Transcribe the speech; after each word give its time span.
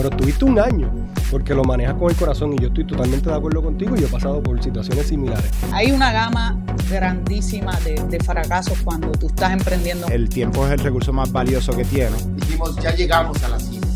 pero 0.00 0.08
estuviste 0.08 0.46
un 0.46 0.58
año 0.58 0.90
porque 1.30 1.54
lo 1.54 1.62
manejas 1.62 1.94
con 1.96 2.08
el 2.08 2.16
corazón 2.16 2.54
y 2.54 2.58
yo 2.58 2.68
estoy 2.68 2.86
totalmente 2.86 3.28
de 3.28 3.36
acuerdo 3.36 3.62
contigo 3.62 3.94
y 3.94 4.00
yo 4.00 4.06
he 4.06 4.10
pasado 4.10 4.42
por 4.42 4.60
situaciones 4.62 5.08
similares. 5.08 5.44
Hay 5.74 5.92
una 5.92 6.10
gama 6.10 6.58
grandísima 6.88 7.78
de, 7.80 8.02
de 8.08 8.18
fracasos 8.20 8.78
cuando 8.82 9.12
tú 9.12 9.26
estás 9.26 9.52
emprendiendo. 9.52 10.06
El 10.06 10.30
tiempo 10.30 10.64
es 10.64 10.72
el 10.72 10.78
recurso 10.78 11.12
más 11.12 11.30
valioso 11.30 11.76
que 11.76 11.84
tiene. 11.84 12.16
Dijimos, 12.36 12.76
ya 12.76 12.94
llegamos 12.94 13.42
a 13.44 13.48
la 13.50 13.60
cima, 13.60 13.86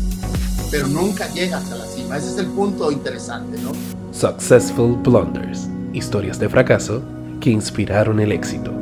pero 0.69 0.87
nunca 0.87 1.27
llegas 1.33 1.71
a 1.71 1.75
la 1.75 1.85
cima. 1.85 2.17
Ese 2.17 2.29
es 2.33 2.37
el 2.37 2.47
punto 2.47 2.91
interesante, 2.91 3.57
¿no? 3.63 3.71
Successful 4.11 4.97
Blunders, 4.97 5.67
historias 5.91 6.37
de 6.37 6.49
fracaso 6.49 7.01
que 7.41 7.49
inspiraron 7.49 8.19
el 8.19 8.31
éxito. 8.31 8.74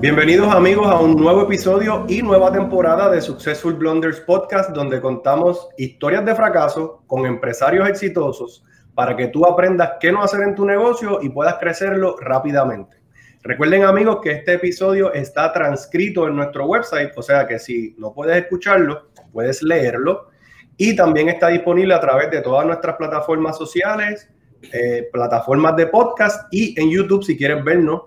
Bienvenidos 0.00 0.54
amigos 0.54 0.86
a 0.86 1.00
un 1.00 1.16
nuevo 1.16 1.42
episodio 1.42 2.06
y 2.08 2.22
nueva 2.22 2.52
temporada 2.52 3.10
de 3.10 3.20
Successful 3.20 3.74
Blunders 3.74 4.20
Podcast 4.20 4.70
donde 4.70 5.00
contamos 5.00 5.68
historias 5.76 6.24
de 6.24 6.36
fracaso 6.36 7.02
con 7.08 7.26
empresarios 7.26 7.88
exitosos 7.88 8.64
para 8.94 9.16
que 9.16 9.26
tú 9.26 9.44
aprendas 9.44 9.94
qué 9.98 10.12
no 10.12 10.22
hacer 10.22 10.42
en 10.42 10.54
tu 10.54 10.64
negocio 10.64 11.18
y 11.20 11.30
puedas 11.30 11.56
crecerlo 11.56 12.16
rápidamente. 12.20 12.96
Recuerden 13.42 13.82
amigos 13.82 14.20
que 14.22 14.30
este 14.30 14.52
episodio 14.52 15.12
está 15.12 15.52
transcrito 15.52 16.28
en 16.28 16.36
nuestro 16.36 16.66
website, 16.66 17.10
o 17.16 17.22
sea 17.22 17.48
que 17.48 17.58
si 17.58 17.96
no 17.98 18.14
puedes 18.14 18.36
escucharlo, 18.36 19.08
puedes 19.32 19.64
leerlo 19.64 20.28
y 20.76 20.94
también 20.94 21.28
está 21.28 21.48
disponible 21.48 21.94
a 21.94 22.00
través 22.00 22.30
de 22.30 22.40
todas 22.40 22.64
nuestras 22.64 22.94
plataformas 22.94 23.58
sociales, 23.58 24.30
eh, 24.72 25.08
plataformas 25.12 25.74
de 25.74 25.88
podcast 25.88 26.46
y 26.52 26.80
en 26.80 26.88
YouTube 26.88 27.24
si 27.24 27.36
quieres 27.36 27.64
vernos. 27.64 28.02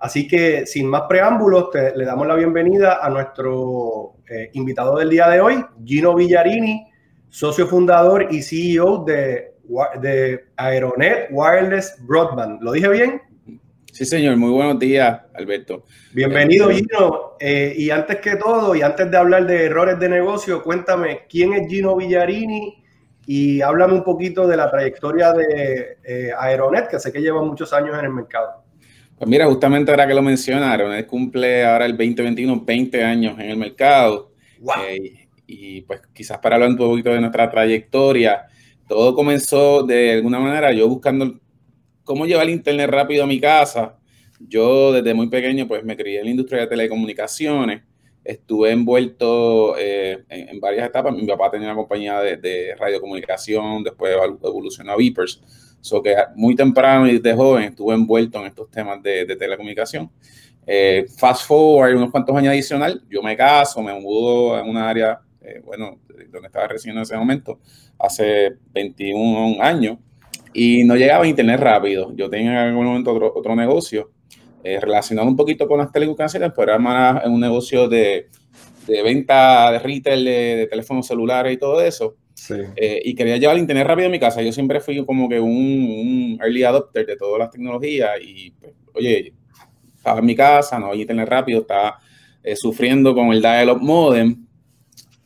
Así 0.00 0.28
que 0.28 0.64
sin 0.66 0.86
más 0.86 1.02
preámbulos, 1.08 1.70
te, 1.70 1.96
le 1.96 2.04
damos 2.04 2.26
la 2.26 2.36
bienvenida 2.36 2.98
a 3.02 3.10
nuestro 3.10 4.14
eh, 4.28 4.50
invitado 4.52 4.96
del 4.98 5.10
día 5.10 5.28
de 5.28 5.40
hoy, 5.40 5.64
Gino 5.84 6.14
Villarini, 6.14 6.86
socio 7.28 7.66
fundador 7.66 8.28
y 8.30 8.42
CEO 8.42 9.04
de, 9.04 9.54
de 10.00 10.44
Aeronet 10.56 11.28
Wireless 11.30 11.96
Broadband. 12.06 12.62
¿Lo 12.62 12.72
dije 12.72 12.88
bien? 12.88 13.22
Sí, 13.92 14.04
señor. 14.04 14.36
Muy 14.36 14.52
buenos 14.52 14.78
días, 14.78 15.20
Alberto. 15.34 15.82
Bienvenido, 16.12 16.70
Gino. 16.70 17.32
Eh, 17.40 17.74
y 17.76 17.90
antes 17.90 18.18
que 18.18 18.36
todo, 18.36 18.76
y 18.76 18.82
antes 18.82 19.10
de 19.10 19.16
hablar 19.16 19.46
de 19.46 19.64
errores 19.64 19.98
de 19.98 20.08
negocio, 20.08 20.62
cuéntame, 20.62 21.26
¿quién 21.28 21.54
es 21.54 21.68
Gino 21.68 21.96
Villarini? 21.96 22.84
Y 23.26 23.60
háblame 23.60 23.94
un 23.94 24.04
poquito 24.04 24.46
de 24.46 24.56
la 24.56 24.70
trayectoria 24.70 25.32
de 25.32 25.98
eh, 26.04 26.30
Aeronet, 26.38 26.88
que 26.88 27.00
sé 27.00 27.10
que 27.10 27.20
lleva 27.20 27.42
muchos 27.42 27.72
años 27.72 27.98
en 27.98 28.04
el 28.04 28.12
mercado. 28.12 28.62
Pues 29.18 29.28
mira, 29.28 29.46
justamente 29.46 29.90
ahora 29.90 30.06
que 30.06 30.14
lo 30.14 30.22
mencionaron, 30.22 30.92
él 30.92 31.04
cumple 31.04 31.64
ahora 31.64 31.86
el 31.86 31.96
2021 31.96 32.62
20 32.64 33.02
años 33.02 33.38
en 33.40 33.50
el 33.50 33.56
mercado. 33.56 34.30
Wow. 34.60 34.74
Eh, 34.88 35.28
y 35.44 35.80
pues 35.80 36.02
quizás 36.14 36.38
para 36.38 36.54
hablar 36.54 36.70
un 36.70 36.76
poquito 36.76 37.10
de 37.10 37.20
nuestra 37.20 37.50
trayectoria, 37.50 38.46
todo 38.86 39.14
comenzó 39.16 39.82
de 39.82 40.12
alguna 40.12 40.38
manera 40.38 40.72
yo 40.72 40.88
buscando 40.88 41.40
cómo 42.04 42.26
llevar 42.26 42.48
internet 42.48 42.88
rápido 42.90 43.24
a 43.24 43.26
mi 43.26 43.40
casa. 43.40 43.98
Yo 44.38 44.92
desde 44.92 45.14
muy 45.14 45.28
pequeño 45.28 45.66
pues 45.66 45.82
me 45.82 45.96
crié 45.96 46.20
en 46.20 46.26
la 46.26 46.30
industria 46.30 46.60
de 46.60 46.66
telecomunicaciones, 46.68 47.82
estuve 48.22 48.70
envuelto 48.70 49.76
eh, 49.76 50.22
en, 50.28 50.50
en, 50.50 50.60
varias 50.60 50.86
etapas. 50.86 51.12
Mi 51.12 51.26
papá 51.26 51.50
tenía 51.50 51.66
una 51.66 51.76
compañía 51.76 52.20
de, 52.20 52.36
de 52.36 52.76
radiocomunicación, 52.76 53.82
después 53.82 54.14
evolucionó 54.14 54.92
a 54.92 54.96
Vipers 54.96 55.42
So 55.80 56.02
que 56.02 56.14
muy 56.34 56.54
temprano 56.54 57.06
y 57.06 57.18
de 57.18 57.34
joven 57.34 57.64
estuve 57.64 57.94
envuelto 57.94 58.40
en 58.40 58.46
estos 58.46 58.70
temas 58.70 59.02
de, 59.02 59.24
de 59.24 59.36
telecomunicación. 59.36 60.10
Eh, 60.70 61.06
fast 61.16 61.46
forward, 61.46 61.96
unos 61.96 62.10
cuantos 62.10 62.36
años 62.36 62.50
adicional, 62.50 63.02
yo 63.08 63.22
me 63.22 63.34
caso, 63.34 63.80
me 63.82 63.98
mudo 63.98 64.58
en 64.58 64.68
una 64.68 64.86
área, 64.86 65.18
eh, 65.40 65.62
bueno, 65.64 66.00
donde 66.30 66.48
estaba 66.48 66.68
residiendo 66.68 67.00
en 67.00 67.04
ese 67.04 67.16
momento, 67.16 67.60
hace 67.98 68.50
21 68.74 69.62
años, 69.62 69.96
y 70.52 70.84
no 70.84 70.94
llegaba 70.94 71.24
a 71.24 71.26
internet 71.26 71.58
rápido. 71.58 72.12
Yo 72.14 72.28
tenía 72.28 72.50
en 72.50 72.68
algún 72.68 72.84
momento 72.84 73.14
otro, 73.14 73.32
otro 73.34 73.56
negocio 73.56 74.10
eh, 74.62 74.78
relacionado 74.78 75.26
un 75.26 75.36
poquito 75.36 75.66
con 75.66 75.78
las 75.78 75.90
telecomunicaciones, 75.90 76.52
pero 76.54 76.72
era 76.72 76.78
más 76.78 77.24
un 77.24 77.40
negocio 77.40 77.88
de, 77.88 78.28
de 78.86 79.02
venta 79.02 79.72
de 79.72 79.78
retail 79.78 80.22
de, 80.22 80.56
de 80.56 80.66
teléfonos 80.66 81.06
celulares 81.06 81.50
y 81.50 81.56
todo 81.56 81.80
eso. 81.80 82.16
Sí. 82.48 82.54
Eh, 82.76 83.02
y 83.04 83.14
quería 83.14 83.36
llevar 83.36 83.56
el 83.56 83.60
internet 83.60 83.86
rápido 83.86 84.08
a 84.08 84.10
mi 84.10 84.18
casa. 84.18 84.40
Yo 84.40 84.52
siempre 84.52 84.80
fui 84.80 85.04
como 85.04 85.28
que 85.28 85.38
un, 85.38 85.50
un 85.50 86.38
early 86.40 86.62
adopter 86.64 87.04
de 87.04 87.16
todas 87.16 87.38
las 87.38 87.50
tecnologías 87.50 88.10
y, 88.22 88.52
pues, 88.52 88.72
oye, 88.94 89.34
estaba 89.94 90.20
en 90.20 90.26
mi 90.26 90.34
casa, 90.34 90.78
no 90.78 90.86
había 90.86 91.02
internet 91.02 91.28
rápido, 91.28 91.60
estaba 91.60 91.98
eh, 92.42 92.56
sufriendo 92.56 93.14
con 93.14 93.32
el 93.32 93.42
dial-up 93.42 93.82
modem 93.82 94.46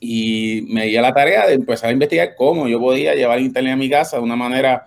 y 0.00 0.66
me 0.68 0.86
di 0.86 0.96
a 0.96 1.02
la 1.02 1.14
tarea 1.14 1.46
de 1.46 1.54
empezar 1.54 1.90
a 1.90 1.92
investigar 1.92 2.34
cómo 2.34 2.66
yo 2.66 2.80
podía 2.80 3.14
llevar 3.14 3.38
internet 3.38 3.74
a 3.74 3.76
mi 3.76 3.88
casa 3.88 4.16
de 4.16 4.24
una 4.24 4.34
manera 4.34 4.86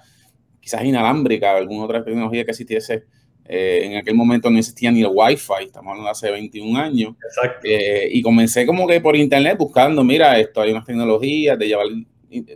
quizás 0.59 0.83
inalámbrica 0.83 1.53
o 1.53 1.57
alguna 1.57 1.85
otra 1.85 2.03
tecnología 2.03 2.43
que 2.43 2.51
existiese. 2.51 3.05
Eh, 3.47 3.81
en 3.83 3.97
aquel 3.97 4.15
momento 4.15 4.49
no 4.49 4.57
existía 4.57 4.91
ni 4.91 5.01
el 5.01 5.09
Wi-Fi, 5.13 5.65
estamos 5.67 5.91
hablando 5.91 6.05
de 6.05 6.11
hace 6.11 6.31
21 6.31 6.77
años. 6.77 7.15
Eh, 7.63 8.09
y 8.11 8.21
comencé 8.21 8.65
como 8.65 8.85
que 8.87 8.99
por 8.99 9.15
internet 9.15 9.57
buscando, 9.57 10.03
mira, 10.03 10.37
esto 10.39 10.61
hay 10.61 10.71
unas 10.71 10.85
tecnologías 10.85 11.57
de 11.57 11.67
llevar 11.67 11.85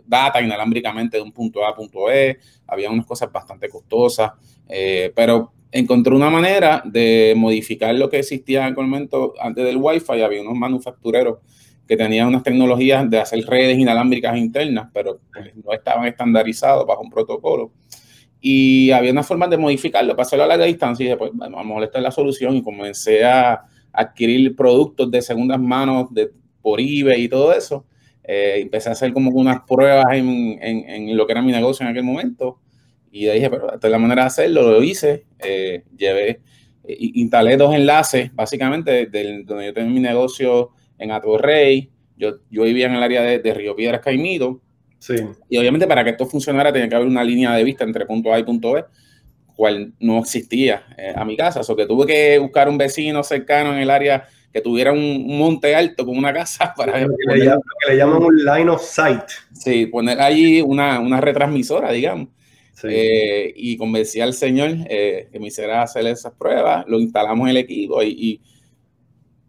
data 0.06 0.40
inalámbricamente 0.40 1.16
de 1.16 1.22
un 1.22 1.32
punto 1.32 1.64
A 1.64 1.70
a 1.70 1.74
punto 1.74 2.10
E, 2.10 2.38
había 2.66 2.90
unas 2.90 3.06
cosas 3.06 3.30
bastante 3.32 3.68
costosas, 3.68 4.32
eh, 4.68 5.12
pero 5.14 5.52
encontré 5.72 6.14
una 6.14 6.30
manera 6.30 6.82
de 6.84 7.34
modificar 7.36 7.94
lo 7.94 8.08
que 8.08 8.18
existía 8.18 8.66
en 8.66 8.72
aquel 8.72 8.86
momento 8.86 9.34
antes 9.40 9.64
del 9.64 9.76
Wi-Fi, 9.76 10.22
había 10.22 10.42
unos 10.42 10.54
manufactureros 10.54 11.38
que 11.86 11.96
tenían 11.96 12.28
unas 12.28 12.44
tecnologías 12.44 13.10
de 13.10 13.18
hacer 13.18 13.44
redes 13.46 13.76
inalámbricas 13.76 14.36
internas, 14.36 14.88
pero 14.94 15.20
pues, 15.32 15.56
no 15.56 15.72
estaban 15.72 16.06
estandarizados 16.06 16.86
bajo 16.86 17.02
un 17.02 17.10
protocolo. 17.10 17.72
Y 18.40 18.92
había 18.92 19.10
una 19.10 19.24
forma 19.24 19.48
de 19.48 19.58
modificarlo, 19.58 20.14
pasarlo 20.16 20.44
a 20.44 20.46
larga 20.46 20.66
distancia 20.66 21.04
y 21.04 21.08
después, 21.08 21.32
bueno, 21.34 21.58
a 21.58 21.64
lo 21.64 22.00
la 22.00 22.10
solución 22.12 22.54
y 22.54 22.62
comencé 22.62 23.24
a 23.24 23.64
adquirir 23.92 24.54
productos 24.54 25.10
de 25.10 25.20
segundas 25.20 25.60
manos 25.60 26.08
por 26.62 26.80
eBay 26.80 27.24
y 27.24 27.28
todo 27.28 27.52
eso. 27.52 27.84
Eh, 28.32 28.60
empecé 28.60 28.88
a 28.88 28.92
hacer 28.92 29.12
como 29.12 29.32
unas 29.32 29.62
pruebas 29.62 30.06
en, 30.12 30.56
en, 30.62 30.88
en, 30.88 31.16
lo 31.16 31.26
que 31.26 31.32
era 31.32 31.42
mi 31.42 31.50
negocio 31.50 31.82
en 31.84 31.90
aquel 31.90 32.04
momento. 32.04 32.60
Y 33.10 33.26
dije, 33.26 33.50
pero 33.50 33.74
esta 33.74 33.88
es 33.88 33.90
la 33.90 33.98
manera 33.98 34.22
de 34.22 34.26
hacerlo, 34.28 34.70
lo 34.70 34.80
hice, 34.84 35.24
eh, 35.40 35.82
llevé, 35.96 36.40
eh, 36.84 36.96
instalé 36.96 37.56
dos 37.56 37.74
enlaces, 37.74 38.32
básicamente, 38.32 39.06
del, 39.06 39.44
donde 39.44 39.66
yo 39.66 39.74
tenía 39.74 39.90
mi 39.90 39.98
negocio 39.98 40.70
en 40.96 41.10
Atorrey, 41.10 41.90
yo, 42.16 42.36
yo 42.48 42.62
vivía 42.62 42.86
en 42.86 42.94
el 42.94 43.02
área 43.02 43.22
de, 43.22 43.40
de 43.40 43.52
Río 43.52 43.74
Piedras 43.74 44.00
Caimito, 44.00 44.60
sí. 45.00 45.16
y 45.48 45.58
obviamente 45.58 45.88
para 45.88 46.04
que 46.04 46.10
esto 46.10 46.24
funcionara 46.24 46.72
tenía 46.72 46.88
que 46.88 46.94
haber 46.94 47.08
una 47.08 47.24
línea 47.24 47.52
de 47.56 47.64
vista 47.64 47.82
entre 47.82 48.06
punto 48.06 48.32
A 48.32 48.38
y 48.38 48.44
punto 48.44 48.74
B, 48.74 48.84
cual 49.56 49.92
no 49.98 50.20
existía 50.20 50.84
eh, 50.96 51.12
a 51.16 51.24
mi 51.24 51.36
casa, 51.36 51.60
o 51.60 51.64
so 51.64 51.74
que 51.74 51.86
tuve 51.86 52.06
que 52.06 52.38
buscar 52.38 52.68
un 52.68 52.78
vecino 52.78 53.24
cercano 53.24 53.72
en 53.72 53.80
el 53.80 53.90
área 53.90 54.28
que 54.52 54.60
tuviera 54.60 54.92
un, 54.92 55.26
monte 55.38 55.74
alto 55.74 56.04
con 56.04 56.16
una 56.16 56.32
casa 56.32 56.72
para... 56.76 57.00
Lo 57.00 57.14
que, 57.16 57.38
le 57.38 57.44
llaman, 57.44 57.62
que 57.84 57.92
le 57.92 57.98
llaman 57.98 58.22
un 58.22 58.44
line 58.44 58.70
of 58.70 58.82
sight. 58.82 59.24
Sí, 59.52 59.86
poner 59.86 60.20
allí 60.20 60.60
una, 60.60 61.00
una 61.00 61.20
retransmisora, 61.20 61.92
digamos. 61.92 62.28
Sí. 62.74 62.88
Eh, 62.90 63.52
y 63.54 63.76
convencí 63.76 64.20
al 64.20 64.32
señor 64.32 64.70
eh, 64.88 65.28
que 65.30 65.38
me 65.38 65.48
hiciera 65.48 65.82
hacer 65.82 66.06
esas 66.06 66.32
pruebas, 66.32 66.86
lo 66.88 66.98
instalamos 66.98 67.44
en 67.44 67.50
el 67.50 67.56
equipo 67.58 68.02
y, 68.02 68.08
y 68.08 68.40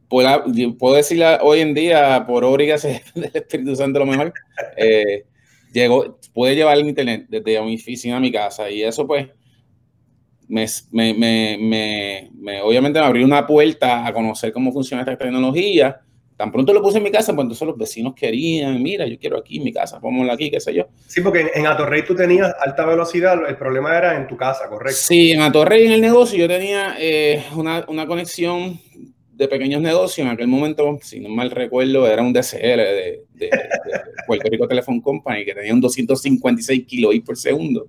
puedo, 0.09 0.43
puedo 0.77 0.95
decirle 0.95 1.37
hoy 1.41 1.61
en 1.61 1.73
día, 1.73 2.25
por 2.27 2.43
obra 2.43 2.65
del 3.15 3.31
Espíritu 3.33 3.75
Santo 3.77 3.99
lo 3.99 4.05
mejor, 4.05 4.33
eh, 4.75 5.23
llegó, 5.71 6.19
pude 6.33 6.55
llevar 6.55 6.77
el 6.77 6.87
internet 6.87 7.25
desde 7.29 7.61
mi 7.61 7.75
oficina 7.75 8.17
a 8.17 8.19
mi 8.19 8.31
casa 8.31 8.69
y 8.69 8.83
eso 8.83 9.07
pues 9.07 9.29
me, 10.51 10.65
me, 10.91 11.57
me, 11.57 12.29
me, 12.33 12.61
obviamente 12.61 12.99
me 12.99 13.05
abrió 13.05 13.25
una 13.25 13.47
puerta 13.47 14.05
a 14.05 14.11
conocer 14.11 14.51
cómo 14.51 14.73
funciona 14.73 15.03
esta 15.03 15.17
tecnología. 15.17 16.01
Tan 16.35 16.51
pronto 16.51 16.73
lo 16.73 16.81
puse 16.81 16.97
en 16.97 17.03
mi 17.03 17.11
casa, 17.11 17.33
pues 17.33 17.45
entonces 17.45 17.65
los 17.65 17.77
vecinos 17.77 18.13
querían, 18.15 18.81
mira, 18.81 19.05
yo 19.07 19.17
quiero 19.17 19.37
aquí 19.37 19.59
mi 19.59 19.71
casa, 19.71 20.01
pónganlo 20.01 20.33
aquí, 20.33 20.51
qué 20.51 20.59
sé 20.59 20.73
yo. 20.73 20.87
Sí, 21.07 21.21
porque 21.21 21.51
en 21.53 21.67
Atorrey 21.67 22.03
tú 22.03 22.15
tenías 22.15 22.53
alta 22.59 22.85
velocidad, 22.85 23.39
el 23.47 23.55
problema 23.55 23.97
era 23.97 24.17
en 24.17 24.27
tu 24.27 24.35
casa, 24.35 24.67
¿correcto? 24.67 24.99
Sí, 25.01 25.31
en 25.31 25.41
Atorrey, 25.41 25.85
en 25.85 25.93
el 25.93 26.01
negocio, 26.01 26.37
yo 26.37 26.47
tenía 26.47 26.95
eh, 26.99 27.43
una, 27.55 27.85
una, 27.87 28.05
conexión 28.05 28.79
de 29.31 29.47
pequeños 29.47 29.81
negocios. 29.81 30.25
En 30.25 30.33
aquel 30.33 30.47
momento, 30.47 30.97
si 31.01 31.19
no 31.21 31.29
mal 31.29 31.51
recuerdo, 31.51 32.07
era 32.07 32.23
un 32.23 32.33
DCL 32.33 32.57
de, 32.59 33.23
de, 33.35 33.45
de 33.45 33.49
Puerto 34.27 34.49
Rico 34.49 34.67
Telephone 34.67 35.01
Company, 35.01 35.45
que 35.45 35.53
tenía 35.53 35.73
un 35.73 35.79
256 35.79 36.85
kilobits 36.87 37.25
por 37.25 37.37
segundo. 37.37 37.87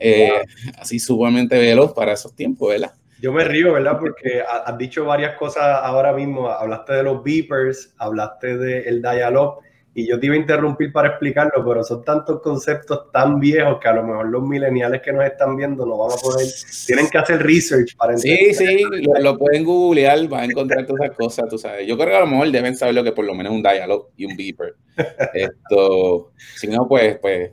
Eh, 0.00 0.30
wow. 0.30 0.72
Así 0.78 0.98
sumamente 0.98 1.58
veloz 1.58 1.92
para 1.92 2.12
esos 2.12 2.34
tiempos, 2.34 2.68
¿verdad? 2.70 2.92
Yo 3.20 3.32
me 3.32 3.44
río, 3.44 3.72
¿verdad? 3.72 3.98
Porque 3.98 4.42
has 4.42 4.78
dicho 4.78 5.04
varias 5.04 5.36
cosas 5.36 5.64
ahora 5.82 6.12
mismo. 6.12 6.48
Hablaste 6.48 6.92
de 6.94 7.02
los 7.02 7.22
beepers, 7.22 7.92
hablaste 7.98 8.56
del 8.56 9.02
de 9.02 9.10
dial-up 9.10 9.58
y 9.98 10.06
yo 10.06 10.20
te 10.20 10.26
iba 10.26 10.36
a 10.36 10.38
interrumpir 10.38 10.92
para 10.92 11.08
explicarlo, 11.08 11.64
pero 11.66 11.82
son 11.82 12.04
tantos 12.04 12.40
conceptos 12.40 13.10
tan 13.10 13.40
viejos 13.40 13.78
que 13.80 13.88
a 13.88 13.94
lo 13.94 14.04
mejor 14.04 14.28
los 14.28 14.44
millennials 14.44 15.02
que 15.02 15.12
nos 15.12 15.24
están 15.24 15.56
viendo 15.56 15.84
no 15.84 15.98
van 15.98 16.12
a 16.12 16.20
poder, 16.22 16.46
tienen 16.86 17.08
que 17.08 17.18
hacer 17.18 17.42
research 17.42 17.96
para 17.96 18.12
entender. 18.12 18.54
Sí, 18.54 18.64
sí, 18.64 18.84
lo, 19.20 19.36
pueden 19.36 19.64
googlear, 19.64 20.28
van 20.28 20.42
a 20.42 20.44
encontrar 20.44 20.86
todas 20.86 21.02
esas 21.02 21.16
cosas, 21.16 21.48
tú 21.48 21.58
sabes. 21.58 21.84
Yo 21.84 21.96
creo 21.96 22.10
que 22.10 22.16
a 22.16 22.20
lo 22.20 22.28
mejor 22.28 22.48
deben 22.52 22.76
saber 22.76 22.94
lo 22.94 23.02
que 23.02 23.10
por 23.10 23.24
lo 23.24 23.34
menos 23.34 23.52
un 23.52 23.60
dialog 23.60 24.06
y 24.16 24.24
un 24.26 24.36
beeper. 24.36 24.76
Esto, 25.34 26.30
si 26.54 26.68
no, 26.68 26.86
pues, 26.86 27.18
pues, 27.18 27.50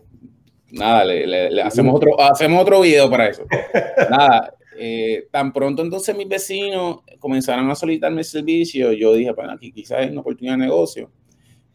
nada, 0.76 1.06
le, 1.06 1.62
hacemos, 1.62 1.96
otro, 1.96 2.20
hacemos 2.20 2.62
otro 2.62 2.82
video 2.82 3.10
para 3.10 3.30
eso. 3.30 3.44
Nada, 4.10 4.54
eh, 4.78 5.28
tan 5.32 5.54
pronto 5.54 5.82
entonces 5.82 6.16
mis 6.16 6.28
vecinos 6.28 7.00
comenzaron 7.20 7.70
a 7.72 7.76
solicitarme 7.76 8.22
el 8.22 8.26
servicio, 8.26 8.92
yo 8.92 9.14
dije, 9.14 9.32
bueno, 9.32 9.54
aquí 9.54 9.72
quizás 9.72 10.06
es 10.06 10.12
una 10.12 10.22
oportunidad 10.22 10.56
de 10.56 10.66
negocio 10.66 11.10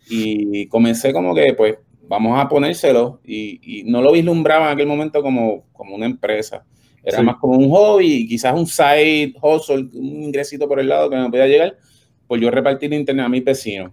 y 0.08 0.67
comencé 0.67 1.12
como 1.12 1.35
que, 1.35 1.55
pues, 1.55 1.76
vamos 2.11 2.41
a 2.41 2.49
ponérselo 2.49 3.20
y, 3.25 3.85
no 3.87 4.02
lo 4.02 4.12
vislumbraba 4.12 4.67
en 4.67 4.73
aquel 4.73 4.87
momento 4.88 5.23
como, 5.23 5.67
como 5.73 5.94
una 5.94 6.06
empresa. 6.06 6.64
Era 7.05 7.23
más 7.23 7.37
como 7.37 7.56
un 7.56 7.70
hobby, 7.70 8.26
quizás 8.26 8.52
un 8.52 8.67
side 8.67 9.32
hustle, 9.41 9.88
un 9.94 10.25
ingresito 10.25 10.69
por 10.69 10.81
el 10.81 10.88
lado 10.88 11.08
que 11.08 11.17
me 11.17 11.31
podía 11.31 11.47
llegar, 11.47 11.79
pues 12.26 12.41
yo 12.41 12.50
repartir 12.50 12.93
internet 12.93 13.25
a 13.25 13.29
mis 13.29 13.44
vecinos. 13.44 13.93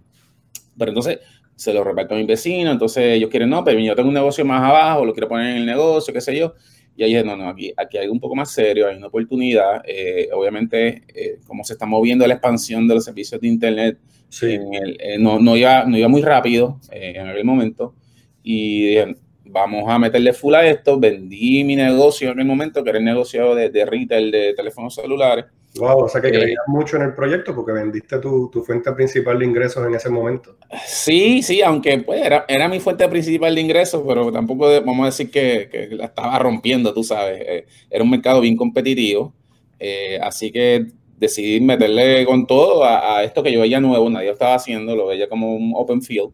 Pero 0.76 0.90
entonces 0.90 1.20
se 1.58 1.72
lo 1.72 1.82
reparto 1.82 2.14
a 2.14 2.18
mis 2.18 2.26
vecinos, 2.26 2.72
entonces 2.72 3.16
ellos 3.16 3.28
quieren, 3.28 3.50
no, 3.50 3.64
pero 3.64 3.80
yo 3.80 3.96
tengo 3.96 4.08
un 4.08 4.14
negocio 4.14 4.44
más 4.44 4.62
abajo, 4.62 5.04
lo 5.04 5.12
quiero 5.12 5.26
poner 5.26 5.50
en 5.50 5.56
el 5.56 5.66
negocio, 5.66 6.14
qué 6.14 6.20
sé 6.20 6.38
yo. 6.38 6.54
Y 6.96 7.02
ahí 7.02 7.10
dije, 7.10 7.24
no, 7.24 7.36
no, 7.36 7.48
aquí, 7.48 7.72
aquí 7.76 7.96
hay 7.96 8.04
algo 8.04 8.14
un 8.14 8.20
poco 8.20 8.36
más 8.36 8.52
serio, 8.52 8.86
hay 8.86 8.96
una 8.96 9.08
oportunidad. 9.08 9.82
Eh, 9.84 10.28
obviamente, 10.32 11.02
eh, 11.08 11.40
como 11.46 11.64
se 11.64 11.72
está 11.72 11.84
moviendo 11.84 12.24
la 12.28 12.34
expansión 12.34 12.86
de 12.86 12.94
los 12.94 13.04
servicios 13.04 13.40
de 13.40 13.48
Internet, 13.48 13.98
eh, 14.42 15.16
no, 15.18 15.40
no, 15.40 15.56
iba, 15.56 15.84
no 15.84 15.98
iba 15.98 16.06
muy 16.06 16.22
rápido 16.22 16.78
en 16.92 17.26
aquel 17.26 17.44
momento. 17.44 17.94
Y 18.42 18.86
dije, 18.86 19.16
vamos 19.44 19.84
a 19.88 19.98
meterle 19.98 20.32
full 20.32 20.54
a 20.54 20.64
esto. 20.64 20.98
Vendí 20.98 21.64
mi 21.64 21.74
negocio 21.74 22.28
en 22.28 22.34
aquel 22.34 22.46
momento, 22.46 22.84
que 22.84 22.90
era 22.90 22.98
el 23.00 23.04
negocio 23.04 23.54
de, 23.56 23.70
de 23.70 23.84
retail 23.84 24.30
de 24.30 24.54
teléfonos 24.54 24.94
celulares. 24.94 25.46
Wow, 25.76 26.04
o 26.04 26.08
sea 26.08 26.20
que 26.20 26.30
creías 26.30 26.64
mucho 26.66 26.96
en 26.96 27.02
el 27.02 27.14
proyecto 27.14 27.54
porque 27.54 27.72
vendiste 27.72 28.18
tu, 28.18 28.48
tu, 28.50 28.62
fuente 28.62 28.90
principal 28.92 29.38
de 29.38 29.44
ingresos 29.44 29.86
en 29.86 29.94
ese 29.94 30.08
momento. 30.08 30.56
Sí, 30.86 31.42
sí, 31.42 31.62
aunque 31.62 31.98
pues, 31.98 32.24
era, 32.24 32.44
era 32.48 32.68
mi 32.68 32.80
fuente 32.80 33.06
principal 33.08 33.54
de 33.54 33.60
ingresos, 33.60 34.02
pero 34.06 34.32
tampoco 34.32 34.66
vamos 34.82 35.02
a 35.02 35.06
decir 35.06 35.30
que, 35.30 35.68
que, 35.70 35.94
la 35.94 36.06
estaba 36.06 36.38
rompiendo, 36.38 36.92
tú 36.94 37.04
sabes. 37.04 37.40
Eh, 37.46 37.66
era 37.90 38.02
un 38.02 38.10
mercado 38.10 38.40
bien 38.40 38.56
competitivo, 38.56 39.34
eh, 39.78 40.18
así 40.22 40.50
que 40.50 40.86
decidí 41.16 41.60
meterle 41.60 42.24
con 42.24 42.46
todo 42.46 42.84
a, 42.84 43.18
a, 43.18 43.24
esto 43.24 43.42
que 43.42 43.52
yo 43.52 43.60
veía 43.60 43.80
nuevo, 43.80 44.08
nadie 44.08 44.28
lo 44.28 44.32
estaba 44.32 44.54
haciendo, 44.54 44.96
lo 44.96 45.06
veía 45.06 45.28
como 45.28 45.54
un 45.54 45.72
open 45.76 46.00
field 46.00 46.32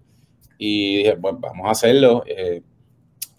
y 0.59 0.99
dije, 0.99 1.17
pues 1.17 1.35
vamos 1.39 1.67
a 1.67 1.71
hacerlo 1.71 2.25
eh, 2.27 2.63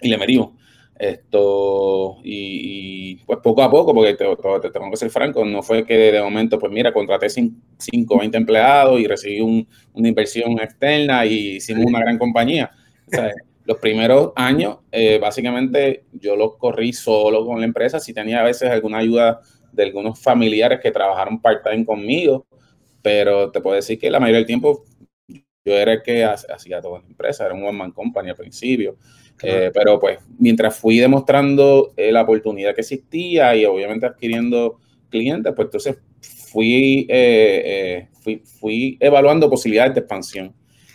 y 0.01 0.09
le 0.09 0.17
metimos. 0.17 0.49
Esto, 0.97 2.17
y, 2.23 3.17
pues 3.25 3.39
poco 3.43 3.61
a 3.61 3.69
poco, 3.69 3.93
porque 3.93 4.13
te, 4.13 4.25
tengo 4.71 4.89
que 4.89 4.97
ser 4.97 5.09
franco, 5.09 5.43
no 5.43 5.61
fue 5.61 5.85
que 5.85 5.93
de 6.11 6.21
momento, 6.21 6.57
pues 6.57 6.71
mira, 6.71 6.93
contraté 6.93 7.29
5 7.29 8.17
20 8.17 8.37
empleados 8.37 8.99
y 8.99 9.05
recibí 9.05 9.41
una 9.41 10.07
inversión 10.07 10.53
externa 10.53 11.25
y 11.25 11.57
hicimos 11.57 11.85
una 11.85 11.99
gran 11.99 12.17
compañía. 12.17 12.71
los 13.65 13.77
primeros 13.79 14.31
años, 14.35 14.77
eh, 14.91 15.17
básicamente, 15.19 16.05
yo 16.13 16.35
los 16.35 16.55
corrí 16.55 16.93
solo 16.93 17.45
con 17.45 17.59
la 17.59 17.65
empresa. 17.65 17.99
Si 17.99 18.13
tenía 18.13 18.39
a 18.39 18.43
veces 18.43 18.69
alguna 18.69 18.99
ayuda 18.99 19.41
de 19.73 19.83
algunos 19.83 20.19
familiares 20.21 20.79
que 20.81 20.91
trabajaron 20.91 21.41
part-time 21.41 21.83
conmigo, 21.83 22.45
pero 23.01 23.51
te 23.51 23.59
puedo 23.61 23.75
decir 23.75 23.99
que 23.99 24.09
la 24.09 24.19
mayoría 24.19 24.37
del 24.37 24.47
tiempo 24.47 24.85
yo 25.65 25.73
era 25.73 25.93
el 25.93 26.03
que 26.03 26.23
hacía 26.23 26.79
toda 26.79 26.99
la 26.99 27.07
empresa, 27.07 27.45
era 27.45 27.55
un 27.55 27.63
one 27.63 27.77
man 27.77 27.91
company 27.91 28.29
al 28.29 28.35
principio. 28.35 28.97
Eh, 29.41 29.71
pero 29.73 29.99
pues 29.99 30.19
mientras 30.37 30.77
fui 30.77 30.99
demostrando 30.99 31.93
eh, 31.97 32.11
la 32.11 32.21
oportunidad 32.21 32.73
que 32.73 32.81
existía 32.81 33.53
y 33.55 33.65
obviamente 33.65 34.05
adquiriendo 34.05 34.79
clientes, 35.09 35.51
pues 35.55 35.65
entonces 35.65 35.97
fui, 36.51 37.05
eh, 37.09 38.07
fui, 38.21 38.41
fui, 38.45 38.97
evaluando 39.01 39.49
posibilidades 39.49 39.95
de 39.95 39.99
expansión. 40.01 40.53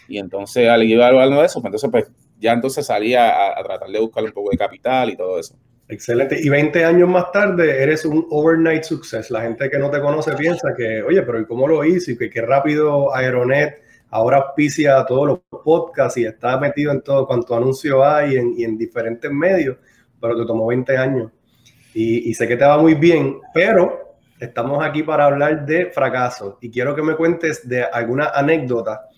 Y 0.08 0.18
entonces 0.18 0.68
al 0.68 0.84
ir 0.84 0.94
evaluando 0.94 1.44
eso, 1.44 1.60
pues 1.60 1.66
entonces 1.66 1.90
pues 1.90 2.06
ya 2.38 2.52
entonces 2.52 2.86
salía 2.86 3.58
a, 3.58 3.62
tratar 3.62 3.90
de 3.90 3.98
buscar 3.98 4.24
un 4.24 4.32
poco 4.32 4.50
de 4.50 4.56
capital 4.56 5.10
y 5.10 5.16
todo 5.16 5.38
eso. 5.38 5.56
Excelente. 5.88 6.38
Y 6.40 6.48
20 6.48 6.84
años 6.84 7.08
más 7.08 7.32
tarde 7.32 7.82
eres 7.82 8.04
un 8.04 8.24
overnight 8.30 8.84
success. 8.84 9.30
La 9.30 9.42
gente 9.42 9.68
que 9.68 9.78
no 9.78 9.90
te 9.90 10.00
conoce 10.00 10.32
piensa 10.34 10.68
que, 10.76 11.02
oye, 11.02 11.22
pero 11.22 11.44
¿cómo 11.48 11.66
lo 11.66 11.84
hice? 11.84 12.12
Y 12.12 12.16
que 12.16 12.30
qué 12.30 12.40
rápido 12.40 13.14
Aeronet 13.14 13.89
ahora 14.10 14.38
auspicia 14.38 15.04
todos 15.06 15.26
los 15.26 15.62
podcasts 15.64 16.18
y 16.18 16.24
está 16.24 16.58
metido 16.58 16.92
en 16.92 17.02
todo 17.02 17.26
cuanto 17.26 17.56
anuncio 17.56 18.04
hay 18.04 18.36
en, 18.36 18.54
y 18.56 18.64
en 18.64 18.76
diferentes 18.76 19.30
medios, 19.30 19.76
pero 20.20 20.36
te 20.36 20.44
tomó 20.44 20.66
20 20.66 20.96
años. 20.96 21.30
Y, 21.92 22.32
sé 22.34 22.46
que 22.46 22.56
te 22.56 22.64
va 22.64 22.78
muy 22.78 22.94
bien, 22.94 23.40
pero 23.52 24.16
estamos 24.38 24.84
aquí 24.84 25.02
para 25.02 25.26
hablar 25.26 25.66
de 25.66 25.86
fracasos 25.86 26.54
y 26.60 26.70
quiero 26.70 26.94
que 26.94 27.02
me 27.02 27.16
cuentes 27.16 27.68
de 27.68 27.82
alguna 27.82 28.30
anécdota 28.32 29.08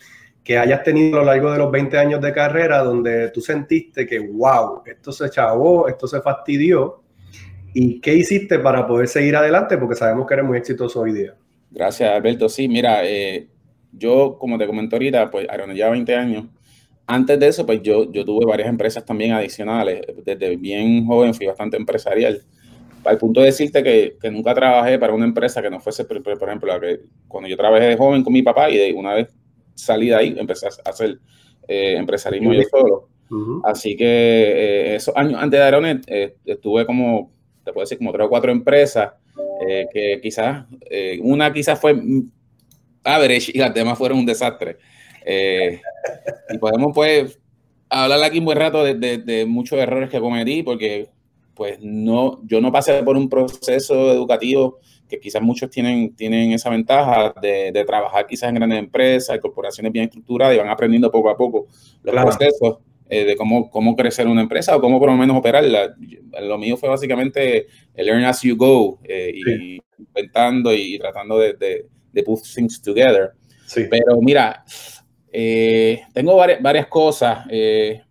que 0.42 0.58
hayas 0.58 0.82
tenido 0.82 1.18
a 1.18 1.20
lo 1.20 1.26
largo 1.26 1.52
de 1.52 1.58
los 1.58 1.70
20 1.70 1.98
años 1.98 2.20
de 2.20 2.32
carrera 2.32 2.78
donde 2.78 3.30
tú 3.30 3.40
sentiste 3.40 4.06
que, 4.06 4.18
wow, 4.18 4.82
esto 4.86 5.12
se 5.12 5.28
chavó, 5.30 5.86
esto 5.86 6.06
se 6.06 6.20
fastidió. 6.20 7.02
¿Y 7.74 8.00
qué 8.00 8.14
hiciste 8.14 8.58
para 8.58 8.86
poder 8.86 9.06
seguir 9.06 9.36
adelante? 9.36 9.78
Porque 9.78 9.94
sabemos 9.94 10.26
que 10.26 10.34
eres 10.34 10.46
muy 10.46 10.58
exitoso 10.58 11.00
hoy 11.00 11.12
día. 11.12 11.34
Gracias, 11.70 12.10
Alberto. 12.10 12.48
Sí, 12.48 12.68
mira, 12.68 13.04
eh, 13.04 13.46
yo, 13.92 14.38
como 14.38 14.58
te 14.58 14.66
comenté 14.66 14.96
ahorita, 14.96 15.30
pues 15.30 15.48
Aaron 15.48 15.74
ya 15.74 15.90
20 15.90 16.14
años. 16.14 16.46
Antes 17.06 17.38
de 17.38 17.48
eso, 17.48 17.66
pues 17.66 17.82
yo, 17.82 18.10
yo 18.10 18.24
tuve 18.24 18.46
varias 18.46 18.68
empresas 18.68 19.04
también 19.04 19.32
adicionales. 19.32 20.02
Desde 20.24 20.56
bien 20.56 21.06
joven 21.06 21.34
fui 21.34 21.46
bastante 21.46 21.76
empresarial. 21.76 22.42
Al 23.04 23.18
punto 23.18 23.40
de 23.40 23.46
decirte 23.46 23.82
que, 23.82 24.16
que 24.20 24.30
nunca 24.30 24.54
trabajé 24.54 24.98
para 24.98 25.12
una 25.12 25.24
empresa 25.24 25.60
que 25.60 25.68
no 25.68 25.80
fuese, 25.80 26.04
por, 26.04 26.16
ejemplo, 26.16 26.72
la 26.72 26.80
que, 26.80 27.00
cuando 27.28 27.48
yo 27.48 27.56
trabajé 27.56 27.86
de 27.86 27.96
joven 27.96 28.22
con 28.22 28.32
mi 28.32 28.42
papá 28.42 28.70
y 28.70 28.78
de 28.78 28.92
una 28.92 29.14
vez 29.14 29.28
salí 29.74 30.08
de 30.08 30.14
ahí, 30.14 30.34
empecé 30.38 30.66
a 30.66 30.90
hacer 30.90 31.18
eh, 31.68 31.96
empresarismo 31.96 32.52
yo 32.52 32.62
solo. 32.70 33.08
Así 33.64 33.96
que 33.96 34.04
eh, 34.04 34.94
esos 34.96 35.16
años 35.16 35.40
antes 35.42 35.58
de 35.58 35.64
Aeronet 35.64 36.04
eh, 36.06 36.36
estuve 36.44 36.84
como, 36.86 37.32
te 37.64 37.72
puedo 37.72 37.82
decir, 37.82 37.98
como 37.98 38.12
tres 38.12 38.26
o 38.26 38.28
cuatro 38.28 38.52
empresas 38.52 39.12
que 39.92 40.18
quizás, 40.20 40.66
una 41.20 41.52
quizás 41.52 41.80
fue 41.80 41.94
average 43.04 43.52
y 43.54 43.58
las 43.58 43.75
demás 43.75 43.99
fueron 43.99 44.19
un 44.19 44.26
desastre. 44.26 44.78
Eh, 45.25 45.81
y 46.50 46.58
podemos 46.58 46.93
pues 46.94 47.38
hablar 47.88 48.22
aquí 48.25 48.38
un 48.38 48.46
buen 48.46 48.58
rato 48.58 48.82
de, 48.84 49.44
muchos 49.46 49.78
errores 49.78 50.10
que 50.10 50.20
cometí 50.20 50.62
porque 50.62 51.08
pues 51.54 51.78
no, 51.81 52.40
yo 52.44 52.60
no 52.60 52.72
pasé 52.72 53.02
por 53.02 53.16
un 53.16 53.28
proceso 53.28 54.10
educativo 54.10 54.78
que 55.08 55.20
quizás 55.20 55.43
muchos 55.43 55.69
tienen, 55.69 56.16
tienen 56.16 56.52
esa 56.52 56.70
ventaja 56.70 57.34
de, 57.40 57.84
trabajar 57.87 58.26
quizás 58.26 58.49
en 58.49 58.54
grandes 58.54 58.78
empresas, 58.78 59.38
corporaciones 59.38 59.93
bien 59.93 60.06
estructuradas 60.06 60.56
y 60.56 60.58
van 60.58 60.70
aprendiendo 60.70 61.10
poco 61.10 61.28
a 61.28 61.37
poco 61.37 61.66
los 62.02 62.14
procesos 62.14 62.78
eh, 63.10 63.25
de 63.25 63.37
cómo, 63.37 63.70
cómo 63.70 63.94
crecer 63.94 64.26
una 64.26 64.40
empresa 64.40 64.75
o 64.75 64.81
cómo 64.81 64.98
por 64.98 65.10
lo 65.10 65.16
menos 65.16 65.36
operarla. 65.36 65.94
Lo 66.41 66.56
mío 66.56 66.79
fue 66.79 66.88
básicamente 66.88 67.67
el 67.94 68.06
learn 68.06 68.24
as 68.24 68.41
you 68.41 68.56
go 68.56 68.98
eh, 69.05 69.32
y 69.34 69.82
inventando 69.98 70.72
y 70.72 70.98
tratando 70.98 71.38
de 71.38 71.86
de 72.12 72.22
put 72.22 72.42
things 72.42 72.81
together. 72.81 73.32
Pero 73.74 74.20
mira, 74.20 74.64
eh, 75.32 76.02
tengo 76.12 76.36
varias, 76.36 76.60
varias 76.60 76.86
cosas. 76.86 77.46
Eh, 77.48 78.02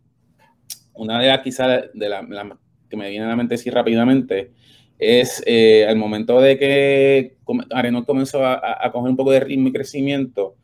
una 0.96 1.20
de 1.20 1.27
las 1.27 1.41
quizás 1.41 1.84
de 1.93 2.10
la, 2.10 2.58
que 2.89 2.98
me 2.98 3.10
viene 3.10 3.25
a 3.25 3.29
la 3.29 3.36
mente 3.36 3.55
así 3.55 3.70
rápidamente 3.70 4.51
es 4.98 5.41
eh, 5.46 5.86
al 5.88 5.96
momento 5.96 6.39
de 6.39 6.58
que 6.60 7.38
Arenal 7.72 8.05
comenzó 8.05 8.46
a, 8.46 8.91
coger 8.91 9.10
un 9.10 9.17
poco 9.17 9.31
de 9.31 9.39
ritmo 9.39 9.70
y 9.70 9.72
crecimiento, 9.72 10.55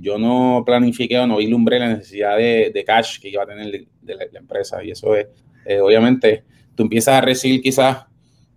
yo 0.00 0.18
no 0.18 0.62
planifiqué 0.64 1.18
o 1.18 1.26
no 1.26 1.36
vislumbré 1.36 1.80
la 1.80 1.88
necesidad 1.88 2.38
de, 2.38 2.70
de, 2.72 2.84
cash 2.84 3.18
que 3.20 3.28
iba 3.28 3.42
a 3.42 3.46
tener 3.46 3.86
de, 4.00 4.14
la, 4.14 4.38
empresa. 4.38 4.82
Y 4.82 4.92
eso 4.92 5.14
es, 5.16 5.26
obviamente, 5.82 6.44
tú 6.74 6.84
empiezas 6.84 7.16
a 7.16 7.20
recibir 7.20 7.60
quizás 7.60 8.06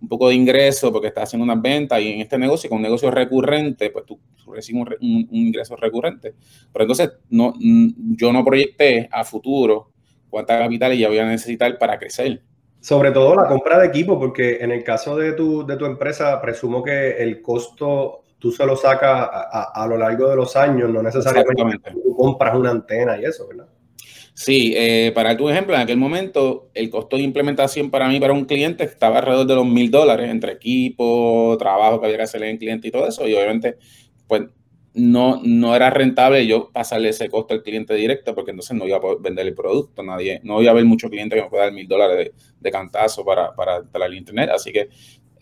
un 0.00 0.08
poco 0.08 0.28
de 0.28 0.34
ingreso 0.34 0.92
porque 0.92 1.08
estás 1.08 1.24
haciendo 1.24 1.44
unas 1.44 1.60
ventas 1.60 2.00
y 2.00 2.12
en 2.12 2.20
este 2.20 2.38
negocio, 2.38 2.68
con 2.70 2.76
un 2.76 2.82
negocio 2.82 3.10
recurrente, 3.10 3.90
pues 3.90 4.06
tú, 4.06 4.18
recibes 4.52 4.96
un, 5.00 5.28
ingreso 5.30 5.76
recurrente. 5.76 6.34
Pero 6.72 6.84
entonces 6.84 7.12
no, 7.30 7.54
yo 7.58 8.32
no 8.32 8.44
proyecté 8.44 9.08
a 9.10 9.24
futuro 9.24 9.90
cuánta 10.30 10.58
capital 10.58 10.96
ya 10.96 11.08
voy 11.08 11.18
a 11.18 11.26
necesitar 11.26 11.78
para 11.78 11.98
crecer. 11.98 12.42
Sobre 12.80 13.10
todo 13.10 13.34
la 13.34 13.48
compra 13.48 13.78
de 13.78 13.88
equipo, 13.88 14.18
porque 14.18 14.58
en 14.60 14.70
el 14.70 14.84
caso 14.84 15.16
de 15.16 15.32
tu, 15.32 15.66
de 15.66 15.76
tu 15.76 15.84
empresa, 15.84 16.40
presumo 16.40 16.82
que 16.82 17.10
el 17.18 17.42
costo 17.42 18.24
tú 18.38 18.52
se 18.52 18.64
lo 18.64 18.76
sacas 18.76 19.28
a, 19.32 19.72
a, 19.74 19.86
lo 19.88 19.96
largo 19.96 20.28
de 20.28 20.36
los 20.36 20.54
años, 20.54 20.88
no 20.88 21.02
necesariamente 21.02 21.90
tú 21.90 22.16
compras 22.16 22.54
una 22.54 22.70
antena 22.70 23.18
y 23.18 23.24
eso, 23.24 23.48
¿verdad? 23.48 23.66
Sí, 24.40 24.72
eh, 24.76 25.10
para 25.16 25.36
tu 25.36 25.48
ejemplo, 25.48 25.74
en 25.74 25.80
aquel 25.80 25.96
momento 25.96 26.70
el 26.72 26.90
costo 26.90 27.16
de 27.16 27.24
implementación 27.24 27.90
para 27.90 28.06
mí, 28.08 28.20
para 28.20 28.32
un 28.32 28.44
cliente, 28.44 28.84
estaba 28.84 29.18
alrededor 29.18 29.48
de 29.48 29.56
los 29.56 29.66
mil 29.66 29.90
dólares 29.90 30.30
entre 30.30 30.52
equipo, 30.52 31.56
trabajo 31.58 31.98
que 31.98 32.06
había 32.06 32.18
que 32.18 32.22
hacer 32.22 32.44
en 32.44 32.56
cliente 32.56 32.86
y 32.86 32.92
todo 32.92 33.08
eso. 33.08 33.26
Y 33.26 33.34
obviamente, 33.34 33.78
pues 34.28 34.42
no, 34.94 35.40
no 35.42 35.74
era 35.74 35.90
rentable 35.90 36.46
yo 36.46 36.70
pasarle 36.70 37.08
ese 37.08 37.28
costo 37.28 37.52
al 37.52 37.64
cliente 37.64 37.94
directo 37.94 38.32
porque 38.32 38.52
entonces 38.52 38.76
no 38.76 38.86
iba 38.86 38.98
a 38.98 39.00
poder 39.00 39.18
vender 39.20 39.44
el 39.44 39.54
producto, 39.54 40.04
nadie, 40.04 40.40
no 40.44 40.62
iba 40.62 40.70
a 40.70 40.72
haber 40.72 40.84
mucho 40.84 41.10
cliente 41.10 41.34
que 41.34 41.42
me 41.42 41.50
pueda 41.50 41.64
dar 41.64 41.72
mil 41.72 41.88
dólares 41.88 42.30
de, 42.60 42.70
cantazo 42.70 43.24
para, 43.24 43.52
para 43.56 43.78
instalar 43.80 44.08
el 44.08 44.18
internet, 44.18 44.50
así 44.54 44.70
que 44.70 44.88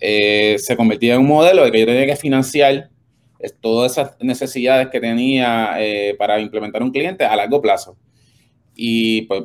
eh, 0.00 0.56
se 0.58 0.74
convertía 0.74 1.16
en 1.16 1.20
un 1.20 1.26
modelo 1.26 1.66
de 1.66 1.70
que 1.70 1.80
yo 1.80 1.86
tenía 1.86 2.06
que 2.06 2.16
financiar 2.16 2.88
todas 3.60 3.92
esas 3.92 4.16
necesidades 4.20 4.88
que 4.88 5.00
tenía 5.00 5.74
eh, 5.80 6.14
para 6.18 6.40
implementar 6.40 6.82
un 6.82 6.90
cliente 6.90 7.26
a 7.26 7.36
largo 7.36 7.60
plazo. 7.60 7.98
Y 8.76 9.22
pues 9.22 9.44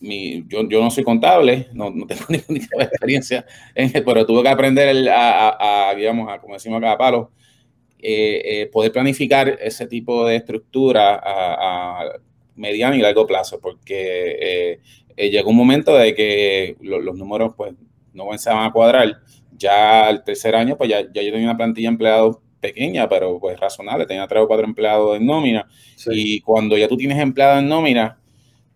yo, 0.00 0.68
yo, 0.68 0.82
no 0.82 0.90
soy 0.90 1.04
contable, 1.04 1.68
no, 1.72 1.90
no 1.90 2.06
tengo 2.06 2.24
ninguna 2.28 2.84
experiencia, 2.84 3.46
pero 4.04 4.26
tuve 4.26 4.42
que 4.42 4.48
aprender 4.48 5.08
a, 5.08 5.88
a, 5.88 5.94
digamos, 5.94 6.30
a, 6.30 6.40
como 6.40 6.54
decimos 6.54 6.78
acá, 6.78 6.92
a 6.92 6.98
palo, 6.98 7.30
eh, 8.06 8.42
eh, 8.44 8.66
poder 8.66 8.92
planificar 8.92 9.48
ese 9.62 9.86
tipo 9.86 10.26
de 10.26 10.36
estructura 10.36 11.18
a, 11.24 12.18
mediano 12.56 12.94
y 12.94 13.00
largo 13.00 13.26
plazo, 13.26 13.58
porque 13.60 14.78
eh, 15.16 15.30
llegó 15.30 15.50
un 15.50 15.56
momento 15.56 15.96
de 15.96 16.14
que 16.14 16.76
los 16.80 17.16
números 17.16 17.54
pues 17.56 17.72
no 18.12 18.24
comenzaban 18.24 18.66
a 18.66 18.72
cuadrar. 18.72 19.20
Ya 19.56 20.06
al 20.06 20.22
tercer 20.22 20.54
año, 20.54 20.76
pues 20.76 20.90
ya, 20.90 21.00
ya 21.00 21.22
yo 21.22 21.32
tenía 21.32 21.46
una 21.46 21.56
plantilla 21.56 21.88
de 21.88 21.92
empleados 21.92 22.36
pequeña, 22.60 23.08
pero 23.08 23.38
pues 23.40 23.58
razonable, 23.58 24.06
tenía 24.06 24.26
tres 24.26 24.42
o 24.42 24.48
cuatro 24.48 24.66
empleados 24.66 25.16
en 25.16 25.26
nómina. 25.26 25.66
Y 26.06 26.40
cuando 26.40 26.76
ya 26.76 26.88
tú 26.88 26.96
tienes 26.96 27.18
empleados 27.18 27.60
en 27.60 27.68
nómina, 27.68 28.18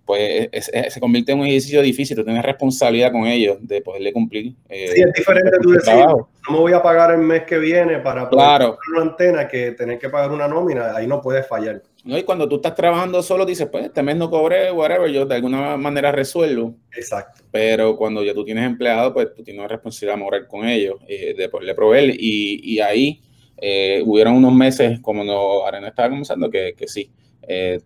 pues 0.08 0.48
se 0.88 1.00
convierte 1.00 1.32
en 1.32 1.40
un 1.40 1.44
ejercicio 1.44 1.82
difícil, 1.82 2.16
tú 2.16 2.24
tienes 2.24 2.42
responsabilidad 2.42 3.12
con 3.12 3.26
ellos 3.26 3.58
de 3.60 3.82
poderle 3.82 4.10
cumplir. 4.10 4.54
Eh, 4.66 4.88
sí, 4.94 5.02
es 5.02 5.12
diferente 5.12 5.50
tú 5.60 5.72
decir, 5.72 5.92
no 5.96 6.28
me 6.48 6.58
voy 6.60 6.72
a 6.72 6.82
pagar 6.82 7.10
el 7.10 7.18
mes 7.18 7.42
que 7.42 7.58
viene 7.58 7.98
para 7.98 8.30
poder 8.30 8.42
claro. 8.42 8.78
una 8.90 9.02
antena 9.02 9.46
que 9.46 9.72
tener 9.72 9.98
que 9.98 10.08
pagar 10.08 10.30
una 10.30 10.48
nómina, 10.48 10.96
ahí 10.96 11.06
no 11.06 11.20
puedes 11.20 11.46
fallar. 11.46 11.82
No, 12.04 12.16
y 12.16 12.22
cuando 12.22 12.48
tú 12.48 12.56
estás 12.56 12.74
trabajando 12.74 13.22
solo, 13.22 13.44
dices, 13.44 13.68
pues 13.70 13.84
este 13.84 14.02
mes 14.02 14.16
no 14.16 14.30
cobré, 14.30 14.72
whatever, 14.72 15.10
yo 15.10 15.26
de 15.26 15.34
alguna 15.34 15.76
manera 15.76 16.10
resuelvo. 16.10 16.72
Exacto. 16.96 17.42
Pero 17.50 17.94
cuando 17.94 18.24
ya 18.24 18.32
tú 18.32 18.46
tienes 18.46 18.64
empleado, 18.64 19.12
pues 19.12 19.34
tú 19.34 19.42
tienes 19.42 19.60
una 19.60 19.68
responsabilidad 19.68 20.16
moral 20.16 20.46
con 20.46 20.66
ellos, 20.66 20.94
eh, 21.06 21.34
de 21.36 21.50
poderle 21.50 21.74
proveer, 21.74 22.14
y, 22.18 22.62
y 22.62 22.80
ahí 22.80 23.20
eh, 23.60 24.02
hubieron 24.04 24.34
unos 24.34 24.52
meses, 24.52 25.00
como 25.00 25.24
no, 25.24 25.66
Arena 25.66 25.88
estaba 25.88 26.10
comenzando, 26.10 26.50
que, 26.50 26.74
que 26.76 26.86
sí 26.86 27.10
eh, 27.50 27.80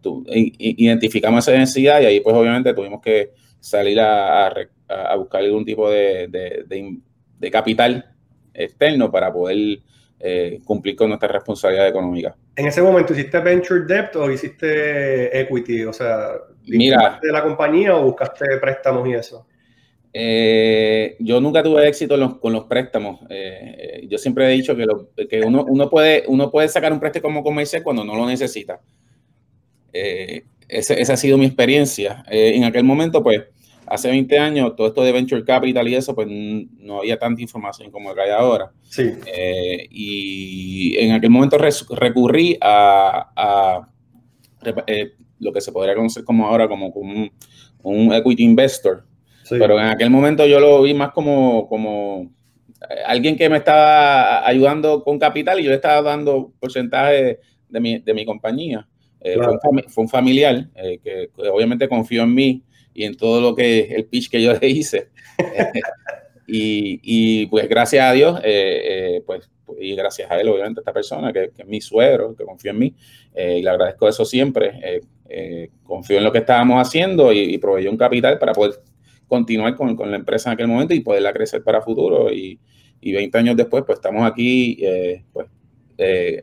identificamos 0.59 1.47
esa 1.47 1.57
necesidad 1.57 2.01
y 2.01 2.07
ahí 2.07 2.21
pues 2.21 2.35
obviamente 2.35 2.75
tuvimos 2.75 3.01
que 3.01 3.31
salir 3.61 4.01
a, 4.01 4.49
a, 4.49 5.17
buscar 5.17 5.41
algún 5.41 5.65
tipo 5.65 5.89
de, 5.89 6.29
de, 6.29 7.51
capital 7.51 8.05
externo 8.53 9.11
para 9.11 9.33
poder 9.33 9.79
eh, 10.19 10.61
cumplir 10.65 10.97
con 10.97 11.09
nuestra 11.09 11.29
responsabilidad 11.29 11.87
económica. 11.87 12.35
¿En 12.57 12.67
ese 12.67 12.83
momento 12.83 13.13
hiciste 13.13 13.39
venture 13.39 13.85
debt 13.87 14.17
o 14.17 14.31
hiciste 14.31 15.41
equity? 15.41 15.85
O 15.85 15.93
sea, 15.93 16.33
de 16.65 17.33
la 17.33 17.43
compañía 17.43 17.97
o 17.97 18.03
buscaste 18.03 18.59
préstamos 18.61 19.09
y 19.09 19.13
eso? 19.13 19.47
Eh, 20.15 21.17
yo 21.21 21.41
nunca 21.41 21.63
tuve 21.63 21.89
éxito 21.89 22.39
con 22.39 22.53
los 22.53 22.65
préstamos. 22.65 23.21
yo 24.09 24.19
siempre 24.19 24.47
he 24.47 24.57
dicho 24.57 24.77
que, 24.77 24.87
que 25.29 25.41
uno, 25.41 25.65
uno, 25.69 25.89
puede, 25.89 26.25
uno 26.27 26.51
puede 26.51 26.69
sacar 26.69 26.93
un 26.93 27.01
préstamo 27.01 27.43
comercial 27.43 27.83
cuando 27.83 28.05
no 28.05 28.15
lo 28.15 28.27
necesita. 28.27 28.81
Eh, 29.93 30.45
esa 30.69 31.13
ha 31.13 31.17
sido 31.17 31.37
mi 31.37 31.47
experiencia. 31.47 32.25
Eh, 32.31 32.53
en 32.55 32.65
aquel 32.65 32.85
momento, 32.85 33.23
pues, 33.23 33.43
hace 33.87 34.09
20 34.09 34.39
años, 34.39 34.75
todo 34.75 34.87
esto 34.87 35.03
de 35.03 35.13
Venture 35.13 35.45
Capital 35.45 35.87
y 35.87 35.95
eso, 35.95 36.15
pues 36.15 36.29
no 36.29 37.01
había 37.01 37.19
tanta 37.19 37.43
información 37.43 37.91
como 37.91 38.11
hay 38.11 38.31
ahora. 38.31 38.73
Sí. 38.89 39.11
Eh, 39.27 39.87
y 39.91 40.97
en 40.99 41.13
aquel 41.13 41.31
momento 41.31 41.59
recurrí 41.59 42.57
a, 42.61 43.89
lo 45.39 45.53
que 45.53 45.61
se 45.61 45.73
podría 45.73 45.95
conocer 45.95 46.25
como 46.25 46.47
ahora 46.47 46.69
como 46.69 46.87
un, 46.89 48.13
equity 48.13 48.45
investor. 48.45 49.05
Pero 49.49 49.79
en 49.79 49.87
aquel 49.87 50.11
momento 50.11 50.47
yo 50.47 50.61
lo 50.61 50.83
vi 50.83 50.95
más 50.95 51.13
como, 51.13 51.69
como 51.69 52.31
alguien 53.07 53.37
que 53.37 53.49
me 53.49 53.59
estaba 53.59 54.47
ayudando 54.47 55.03
con 55.03 55.19
capital 55.19 55.61
y 55.61 55.65
yo 55.65 55.71
le 55.71 55.77
estaba 55.77 56.03
dando 56.03 56.53
porcentaje 56.59 57.41
de 57.69 57.81
mi, 57.81 57.99
de 57.99 58.15
mi 58.15 58.25
compañía. 58.25 58.87
Eh, 59.25 59.37
fue, 59.37 60.03
un 60.03 60.09
familiar 60.09 60.69
eh, 60.75 60.99
que, 61.03 61.31
obviamente 61.49 61.89
confió 61.89 62.25
en 62.25 62.35
mí 62.35 62.65
y 62.93 63.05
en 63.05 63.17
todo 63.17 63.41
lo 63.41 63.55
que 63.55 63.83
el 63.83 64.07
pitch 64.07 64.29
que 64.29 64.43
yo 64.43 64.53
le 64.55 64.69
hice. 64.69 65.11
y, 66.47 67.47
pues 67.47 67.69
gracias 67.69 68.05
a 68.05 68.13
Dios, 68.13 68.41
eh, 68.43 69.23
pues, 69.25 69.49
y 69.81 69.95
gracias 69.95 70.31
a 70.31 70.41
él, 70.41 70.49
obviamente, 70.49 70.81
esta 70.81 70.93
persona 70.93 71.33
que, 71.33 71.53
es 71.57 71.67
mi 71.67 71.81
suegro, 71.81 72.35
que 72.35 72.45
confió 72.45 72.73
en 72.73 72.79
mí, 72.79 72.95
y 73.35 73.63
le 73.63 73.71
agradezco 73.71 74.09
eso 74.09 74.25
siempre. 74.25 75.01
confió 75.85 76.19
en 76.19 76.25
lo 76.25 76.33
que 76.33 76.39
estábamos 76.39 76.87
haciendo 76.87 77.33
y, 77.33 77.57
proveyó 77.59 77.91
un 77.91 77.97
capital 77.97 78.39
para 78.39 78.53
poder 78.53 78.81
continuar 79.33 79.77
con, 79.77 79.97
con, 79.97 80.11
la 80.11 80.19
empresa 80.19 80.51
en 80.51 80.55
aquel 80.55 80.69
momento 80.69 80.93
y 80.95 81.01
poderla 81.01 81.33
crecer 81.33 81.63
para 81.63 81.81
futuro. 81.81 82.31
Y, 82.31 82.61
y 83.01 83.13
20 83.13 83.39
años 83.39 83.57
después, 83.57 83.83
pues 83.87 83.99
estamos 83.99 84.31
aquí, 84.31 84.85
pues 85.33 85.47
eh, 85.99 86.43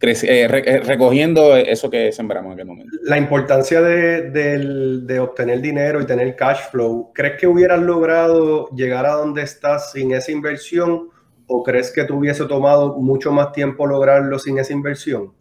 eh, 0.00 0.80
recogiendo 0.84 1.56
eso 1.56 1.90
que 1.90 2.12
sembramos 2.12 2.48
en 2.48 2.52
aquel 2.52 2.66
momento. 2.66 2.96
La 3.02 3.18
importancia 3.18 3.80
de, 3.82 5.18
obtener 5.20 5.60
dinero 5.60 6.00
y 6.00 6.06
tener 6.06 6.36
cash 6.36 6.70
flow, 6.70 7.12
¿crees 7.12 7.40
que 7.40 7.46
hubieras 7.46 7.80
logrado 7.80 8.68
llegar 8.70 9.06
a 9.06 9.14
donde 9.14 9.42
estás 9.42 9.92
sin 9.92 10.12
esa 10.12 10.30
inversión 10.30 11.08
o 11.46 11.62
crees 11.62 11.90
que 11.90 12.04
te 12.04 12.12
hubiese 12.12 12.44
tomado 12.44 12.96
mucho 12.96 13.32
más 13.32 13.52
tiempo 13.52 13.86
lograrlo 13.86 14.38
sin 14.38 14.58
esa 14.58 14.72
inversión? 14.72 15.32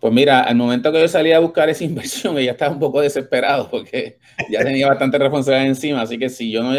Pues 0.00 0.12
mira, 0.12 0.42
al 0.42 0.54
momento 0.54 0.92
que 0.92 1.00
yo 1.00 1.08
salí 1.08 1.32
a 1.32 1.40
buscar 1.40 1.68
esa 1.68 1.84
inversión, 1.92 2.36
ya 2.36 2.52
estaba 2.52 2.72
un 2.72 2.78
poco 2.78 3.00
desesperado 3.00 3.68
porque 3.70 4.18
ya 4.50 4.62
tenía 4.62 4.86
bastante 4.86 5.18
responsabilidad 5.18 5.66
encima, 5.66 6.02
así 6.02 6.18
que 6.18 6.28
si 6.28 6.50
yo 6.50 6.62
no 6.62 6.72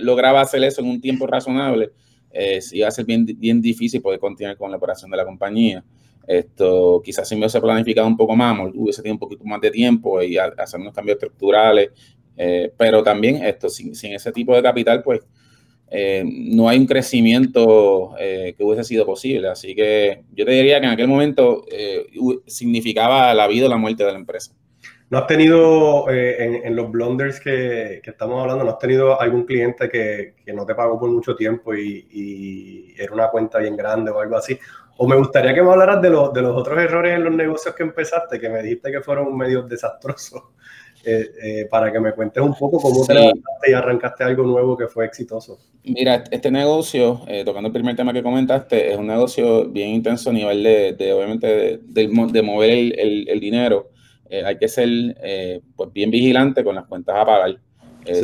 lograba 0.00 0.40
hacer 0.40 0.62
eso 0.64 0.80
en 0.80 0.88
un 0.88 1.00
tiempo 1.00 1.26
razonable, 1.26 1.90
eh, 2.30 2.60
iba 2.72 2.88
a 2.88 2.90
ser 2.90 3.04
bien, 3.04 3.24
bien 3.24 3.62
difícil 3.62 4.02
poder 4.02 4.18
continuar 4.18 4.56
con 4.56 4.70
la 4.70 4.76
operación 4.76 5.10
de 5.10 5.16
la 5.16 5.24
compañía. 5.24 5.84
Esto 6.26 7.00
quizás 7.04 7.28
si 7.28 7.36
me 7.36 7.42
hubiese 7.42 7.60
planificado 7.60 8.06
un 8.06 8.16
poco 8.16 8.34
más, 8.34 8.58
hubiese 8.74 9.00
tenido 9.00 9.14
un 9.14 9.20
poquito 9.20 9.44
más 9.44 9.60
de 9.60 9.70
tiempo 9.70 10.20
y 10.20 10.36
hacer 10.36 10.80
unos 10.80 10.92
cambios 10.92 11.16
estructurales, 11.16 11.90
eh, 12.36 12.72
pero 12.76 13.02
también 13.02 13.44
esto, 13.44 13.68
sin, 13.68 13.94
ese 14.12 14.32
tipo 14.32 14.54
de 14.54 14.62
capital, 14.62 15.02
pues 15.02 15.20
eh, 15.90 16.24
no 16.26 16.68
hay 16.68 16.78
un 16.78 16.86
crecimiento 16.86 18.14
eh, 18.18 18.54
que 18.56 18.64
hubiese 18.64 18.84
sido 18.84 19.06
posible. 19.06 19.48
Así 19.48 19.74
que 19.74 20.24
yo 20.32 20.44
te 20.44 20.52
diría 20.52 20.80
que 20.80 20.86
en 20.86 20.92
aquel 20.92 21.08
momento 21.08 21.64
significaba 22.46 23.32
la 23.34 23.46
vida 23.46 23.66
o 23.66 23.68
la 23.68 23.76
muerte 23.76 24.04
de 24.04 24.12
la 24.12 24.18
empresa. 24.18 24.52
¿No 25.08 25.18
has 25.18 25.26
tenido 25.28 26.10
en, 26.10 26.74
los 26.74 26.90
blunders 26.90 27.38
que, 27.38 28.02
estamos 28.04 28.42
hablando, 28.42 28.64
no 28.64 28.72
has 28.72 28.78
tenido 28.78 29.20
algún 29.20 29.44
cliente 29.44 29.88
que, 29.88 30.34
no 30.52 30.66
te 30.66 30.74
pagó 30.74 30.98
por 30.98 31.08
mucho 31.10 31.36
tiempo 31.36 31.74
y, 31.74 32.92
era 32.98 33.12
una 33.12 33.28
cuenta 33.28 33.58
bien 33.58 33.76
grande 33.76 34.10
o 34.10 34.18
algo 34.18 34.36
así? 34.36 34.58
O 34.98 35.06
me 35.06 35.14
gustaría 35.14 35.54
que 35.54 35.62
me 35.62 35.70
hablaras 35.70 36.02
de, 36.02 36.08
de 36.08 36.42
los 36.42 36.56
otros 36.56 36.78
errores 36.78 37.14
en 37.14 37.22
los 37.22 37.32
negocios 37.32 37.74
que 37.74 37.82
empezaste, 37.82 38.40
que 38.40 38.48
me 38.48 38.62
dijiste 38.62 38.90
que 38.90 39.00
fueron 39.00 39.36
medio 39.36 39.62
desastrosos, 39.62 40.42
eh, 41.08 41.30
eh, 41.40 41.68
para 41.70 41.92
que 41.92 42.00
me 42.00 42.12
cuentes 42.12 42.42
un 42.42 42.52
poco 42.52 42.80
cómo 42.80 43.06
te 43.06 43.14
levantaste 43.14 43.70
y 43.70 43.72
arrancaste 43.74 44.24
algo 44.24 44.42
nuevo 44.42 44.76
que 44.76 44.88
fue 44.88 45.04
exitoso. 45.04 45.56
Mira, 45.84 46.24
este 46.32 46.50
negocio, 46.50 47.20
eh, 47.28 47.44
tocando 47.44 47.68
el 47.68 47.72
primer 47.72 47.94
tema 47.94 48.12
que 48.12 48.24
comentaste, 48.24 48.90
es 48.90 48.98
un 48.98 49.06
negocio 49.06 49.68
bien 49.68 49.90
intenso 49.90 50.30
a 50.30 50.32
nivel 50.32 50.64
de, 50.64 51.12
obviamente, 51.12 51.78
de, 51.80 52.42
mover 52.42 52.70
el, 52.98 53.38
dinero. 53.38 53.90
hay 54.44 54.58
que 54.58 54.66
ser 54.66 54.88
pues 55.76 55.92
bien 55.92 56.10
vigilante 56.10 56.64
con 56.64 56.74
las 56.74 56.86
cuentas 56.86 57.14
a 57.16 57.24
pagar. 57.24 57.56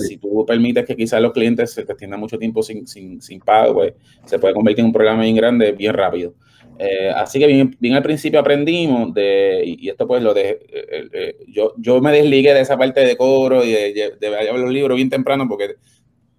Si 0.01 0.17
tú 0.17 0.45
permites 0.45 0.85
que 0.85 0.97
quizás 0.97 1.23
los 1.23 1.33
clientes 1.33 1.73
se 1.73 1.85
te 1.85 1.93
extiendan 1.93 2.19
mucho 2.19 2.37
tiempo 2.37 2.65
sin, 2.65 2.89
sin, 2.89 3.23
sin 3.23 3.39
pago, 3.39 3.75
pues 3.75 3.95
se 4.25 4.41
puede 4.41 4.55
convertir 4.55 4.81
en 4.81 4.87
un 4.87 4.93
problema 4.93 5.23
bien 5.23 5.37
grande, 5.37 5.71
bien 5.71 5.95
rápido. 5.95 6.35
Eh, 6.79 7.11
así 7.15 7.39
que 7.39 7.47
bien, 7.79 7.95
al 7.95 8.03
principio 8.03 8.41
aprendimos 8.41 9.13
de, 9.15 9.63
y, 9.65 9.89
esto 9.89 10.07
pues 10.07 10.23
lo 10.23 10.33
de, 10.35 10.51
eh, 10.51 11.09
eh, 11.13 11.37
yo, 11.49 11.75
yo 11.77 12.01
me 12.01 12.13
desligué 12.13 12.55
de 12.55 12.61
esa 12.61 12.79
parte 12.79 13.01
de 13.01 13.17
coro 13.17 13.65
y 13.65 13.71
de, 13.71 14.17
de, 14.19 14.31
ver 14.31 14.53
los 14.55 14.71
libros 14.71 14.97
bien 14.97 15.11
temprano 15.11 15.47
porque 15.49 15.77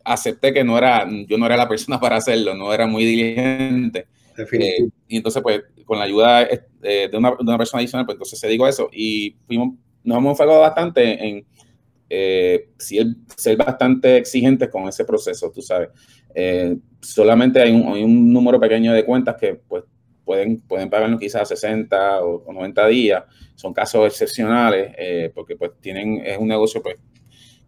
acepté 0.03 0.53
que 0.53 0.63
no 0.63 0.77
era, 0.77 1.07
yo 1.27 1.37
no 1.37 1.45
era 1.45 1.55
la 1.55 1.69
persona 1.69 1.99
para 2.01 2.17
hacerlo, 2.17 2.55
no 2.55 2.73
era 2.73 2.87
muy 2.87 3.05
diligente. 3.05 4.07
y 5.07 5.17
entonces 5.17 5.41
pues 5.41 5.61
con 5.85 5.99
la 5.99 6.05
ayuda 6.05 6.45
de 6.45 7.09
una, 7.13 7.31
de, 7.31 7.37
una, 7.39 7.57
persona 7.57 7.81
adicional, 7.81 8.05
pues 8.05 8.15
entonces 8.15 8.39
se 8.39 8.47
digo 8.47 8.67
eso 8.67 8.89
y 8.91 9.35
fuimos, 9.45 9.75
nos 10.03 10.17
hemos 10.17 10.31
enfocado 10.31 10.61
bastante 10.61 11.25
en 11.25 11.45
ser 12.77 13.57
bastante 13.57 14.17
exigentes 14.17 14.69
con 14.69 14.87
ese 14.87 15.05
proceso, 15.05 15.51
tú 15.51 15.61
sabes. 15.61 15.89
solamente 17.01 17.61
hay 17.61 17.71
un, 17.71 17.93
hay 17.93 18.03
un 18.03 18.33
número 18.33 18.59
pequeño 18.59 18.93
de 18.93 19.05
cuentas 19.05 19.35
que 19.39 19.55
pues 19.55 19.83
pueden, 20.25 20.59
pueden 20.61 20.89
pagarnos 20.89 21.19
quizás 21.19 21.47
60 21.47 22.23
o, 22.23 22.51
90 22.51 22.87
días. 22.87 23.23
Son 23.55 23.73
casos 23.73 24.05
excepcionales 24.07 24.93
eh, 24.97 25.31
porque 25.33 25.55
pues 25.55 25.71
tienen, 25.81 26.25
es 26.25 26.37
un 26.37 26.47
negocio 26.47 26.81
pues 26.81 26.97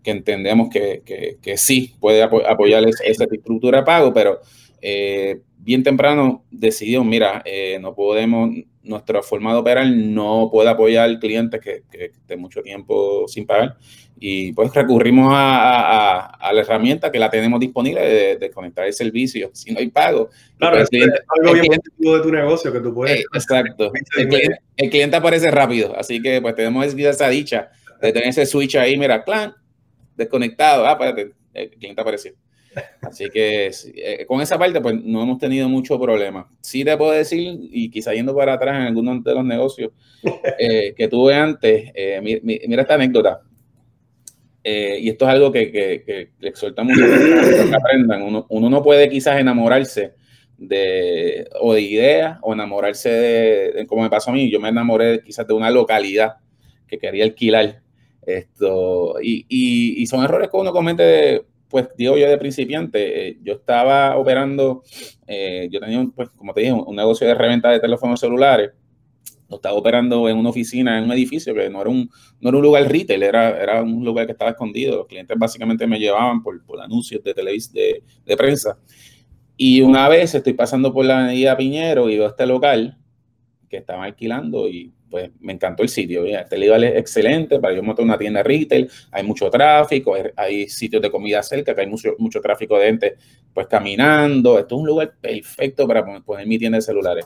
que 0.03 0.11
entendemos 0.11 0.69
que, 0.69 1.01
que, 1.41 1.57
sí 1.57 1.95
puede 1.99 2.21
apoyar 2.21 2.83
esa 2.87 3.23
estructura 3.23 3.79
de 3.79 3.85
pago, 3.85 4.13
pero 4.13 4.39
eh, 4.79 5.41
bien 5.57 5.81
temprano 5.81 6.45
decidimos, 6.51 7.07
mira, 7.07 7.41
eh, 7.43 7.79
no 7.81 7.95
podemos, 7.95 8.51
nuestra 8.85 9.21
forma 9.21 9.51
de 9.51 9.59
operar 9.59 9.87
no 9.87 10.49
puede 10.51 10.69
apoyar 10.69 11.19
clientes 11.19 11.59
que, 11.59 11.83
que 11.91 12.05
estén 12.05 12.39
mucho 12.39 12.61
tiempo 12.61 13.27
sin 13.27 13.45
pagar. 13.45 13.77
Y 14.17 14.53
pues 14.53 14.73
recurrimos 14.73 15.31
a, 15.35 16.37
la 16.53 16.61
herramienta 16.61 17.11
que 17.11 17.19
la 17.19 17.29
tenemos 17.29 17.59
disponible 17.59 18.37
de, 18.37 18.51
conectar 18.51 18.85
el 18.85 18.93
servicio 18.93 19.49
si 19.53 19.73
no 19.73 19.79
hay 19.79 19.89
pago. 19.89 20.29
Claro, 20.57 20.77
pues, 20.77 20.89
es 20.91 21.09
algo 21.37 21.53
bien 21.53 21.81
de 21.97 22.19
tu 22.21 22.31
negocio 22.31 22.71
que 22.71 22.79
tú 22.79 22.93
puedes. 22.93 23.19
Eh, 23.19 23.25
exacto. 23.33 23.91
El 24.77 24.89
cliente, 24.89 25.17
aparece 25.17 25.51
rápido, 25.51 25.93
así 25.97 26.21
que 26.21 26.41
pues 26.41 26.55
tenemos 26.55 26.85
esa 26.85 27.27
dicha 27.27 27.69
de 28.01 28.13
tener 28.13 28.29
ese 28.29 28.45
switch 28.45 28.75
ahí, 28.75 28.97
mira, 28.97 29.23
clan, 29.23 29.53
desconectado. 30.15 30.85
Ah, 30.85 30.91
espérate, 30.91 31.33
el 31.53 31.69
cliente 31.71 32.01
apareció. 32.01 32.33
Así 33.01 33.29
que 33.29 33.71
eh, 33.95 34.25
con 34.25 34.41
esa 34.41 34.57
parte, 34.57 34.81
pues 34.81 34.95
no 35.03 35.21
hemos 35.21 35.37
tenido 35.37 35.69
mucho 35.69 35.99
problema. 35.99 36.49
Sí 36.61 36.83
te 36.83 36.97
puedo 36.97 37.11
decir, 37.11 37.57
y 37.71 37.89
quizá 37.89 38.13
yendo 38.13 38.35
para 38.35 38.53
atrás 38.53 38.75
en 38.75 38.87
algunos 38.87 39.23
de 39.23 39.33
los 39.33 39.45
negocios 39.45 39.91
eh, 40.59 40.93
que 40.95 41.07
tuve 41.07 41.35
antes, 41.35 41.91
eh, 41.93 42.19
mira, 42.21 42.81
esta 42.81 42.95
anécdota. 42.95 43.41
y 44.63 45.09
esto 45.09 45.25
es 45.25 45.31
algo 45.31 45.51
que, 45.51 45.71
que, 45.71 46.03
que 46.03 46.31
le 46.39 46.49
exhortamos 46.49 46.95
que 46.97 47.75
aprendan. 47.75 48.23
Uno, 48.23 48.45
uno, 48.49 48.69
no 48.69 48.83
puede 48.83 49.09
quizás 49.09 49.39
enamorarse 49.39 50.13
de, 50.57 51.47
o 51.59 51.73
de 51.73 51.81
ideas 51.81 52.39
o 52.41 52.53
enamorarse 52.53 53.09
de, 53.09 53.85
como 53.87 54.03
me 54.03 54.09
pasó 54.09 54.31
a 54.31 54.33
mí, 54.33 54.49
yo 54.49 54.59
me 54.59 54.69
enamoré 54.69 55.21
quizás 55.21 55.45
de 55.47 55.53
una 55.53 55.69
localidad 55.69 56.35
que 56.87 56.97
quería 56.97 57.23
alquilar. 57.23 57.81
Esto, 58.25 59.17
y, 59.21 59.45
y, 59.47 60.01
y 60.01 60.07
son 60.07 60.23
errores 60.23 60.49
que 60.49 60.57
uno 60.57 60.71
comete 60.71 61.45
pues 61.69 61.89
digo 61.97 62.17
yo 62.17 62.29
de 62.29 62.37
principiante, 62.37 63.29
eh, 63.29 63.37
yo 63.43 63.53
estaba 63.53 64.17
operando, 64.17 64.83
eh, 65.27 65.67
yo 65.71 65.79
tenía, 65.79 66.05
pues 66.15 66.29
como 66.29 66.53
te 66.53 66.61
dije, 66.61 66.73
un, 66.73 66.95
negocio 66.95 67.27
de 67.27 67.35
reventa 67.35 67.69
de 67.69 67.79
teléfonos 67.79 68.19
celulares, 68.19 68.71
lo 69.49 69.57
estaba 69.57 69.75
operando 69.75 70.27
en 70.27 70.37
una 70.37 70.49
oficina, 70.49 70.97
en 70.97 71.03
un 71.03 71.11
edificio 71.11 71.53
que 71.53 71.69
no 71.69 71.81
era 71.81 71.89
un, 71.89 72.09
no 72.39 72.49
era 72.49 72.57
un 72.57 72.63
lugar 72.63 72.91
retail, 72.91 73.23
era, 73.23 73.61
era 73.61 73.83
un 73.83 74.03
lugar 74.03 74.25
que 74.25 74.31
estaba 74.31 74.51
escondido, 74.51 74.97
los 74.97 75.07
clientes 75.07 75.37
básicamente 75.37 75.85
me 75.85 75.99
llevaban 75.99 76.41
por, 76.41 76.63
por 76.65 76.81
anuncios 76.81 77.23
de, 77.23 77.33
televis 77.33 77.71
de, 77.71 78.03
de 78.25 78.37
prensa. 78.37 78.77
Y 79.57 79.81
una 79.81 80.09
vez 80.09 80.35
estoy 80.35 80.53
pasando 80.53 80.93
por 80.93 81.05
la 81.05 81.25
avenida 81.25 81.55
Piñero 81.55 82.09
y 82.09 82.17
veo 82.17 82.27
este 82.27 82.45
local 82.45 82.97
que 83.69 83.77
estaban 83.77 84.03
alquilando 84.03 84.67
y 84.67 84.94
pues 85.15 85.31
me 85.39 85.53
encantó 85.53 85.81
el 85.81 85.87
sitio. 85.87 86.25
Este 86.25 86.57
lugar 86.57 86.83
es 86.83 86.97
excelente 86.97 87.57
para 87.57 87.73
yo 87.73 87.81
montar 87.81 88.03
una 88.03 88.17
tienda 88.17 88.43
retail, 88.43 88.91
hay 89.11 89.23
mucho 89.23 89.49
tráfico, 89.49 90.13
hay, 90.35 90.67
sitios 90.67 91.01
de 91.01 91.09
comida 91.09 91.41
cerca, 91.41 91.73
que 91.73 91.79
hay 91.79 91.87
mucho, 91.87 92.15
mucho 92.17 92.41
tráfico 92.41 92.77
de 92.77 92.87
gente 92.87 93.15
pues 93.53 93.65
caminando. 93.67 94.59
Esto 94.59 94.75
es 94.75 94.81
un 94.81 94.87
lugar 94.87 95.13
perfecto 95.21 95.87
para 95.87 96.03
poner, 96.21 96.45
mi 96.45 96.59
tienda 96.59 96.79
de 96.79 96.81
celulares. 96.81 97.25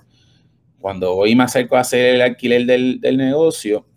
Cuando 0.79 1.15
voy 1.15 1.35
más 1.35 1.51
cerca 1.51 1.77
a 1.77 1.81
hacer 1.81 2.13
el 2.13 2.21
alquiler 2.21 2.67
del, 2.67 3.01
del 3.01 3.17
negocio, 3.17 3.87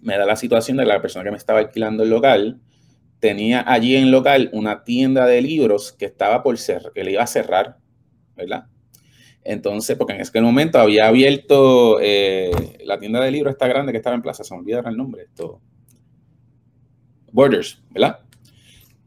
me 0.00 0.18
da 0.18 0.26
la 0.26 0.34
situación 0.34 0.76
de 0.76 0.84
la 0.84 1.00
persona 1.00 1.24
que 1.24 1.30
me 1.30 1.36
estaba 1.36 1.60
alquilando 1.60 2.02
el 2.02 2.10
local, 2.10 2.60
tenía 3.20 3.62
allí 3.64 3.94
en 3.94 4.10
local 4.10 4.50
una 4.52 4.82
tienda 4.82 5.24
de 5.26 5.40
libros 5.40 5.92
que 5.92 6.06
estaba 6.06 6.42
por 6.42 6.58
cerrar, 6.58 6.90
que 6.92 7.04
le 7.04 7.12
iba 7.12 7.22
a 7.22 7.28
cerrar, 7.28 7.76
¿verdad? 8.34 8.66
Entonces, 9.44 9.96
porque 9.96 10.14
en 10.14 10.22
ese 10.22 10.40
momento 10.40 10.78
había 10.78 11.06
abierto 11.06 11.98
eh, 12.00 12.50
la 12.84 12.98
tienda 12.98 13.20
de 13.20 13.30
libros 13.30 13.52
esta 13.52 13.68
grande 13.68 13.92
que 13.92 13.98
estaba 13.98 14.16
en 14.16 14.22
plaza, 14.22 14.42
se 14.42 14.54
me 14.54 14.60
olvidó 14.60 14.80
el 14.80 14.96
nombre, 14.96 15.24
esto. 15.24 15.60
Borders, 17.30 17.82
¿verdad? 17.90 18.20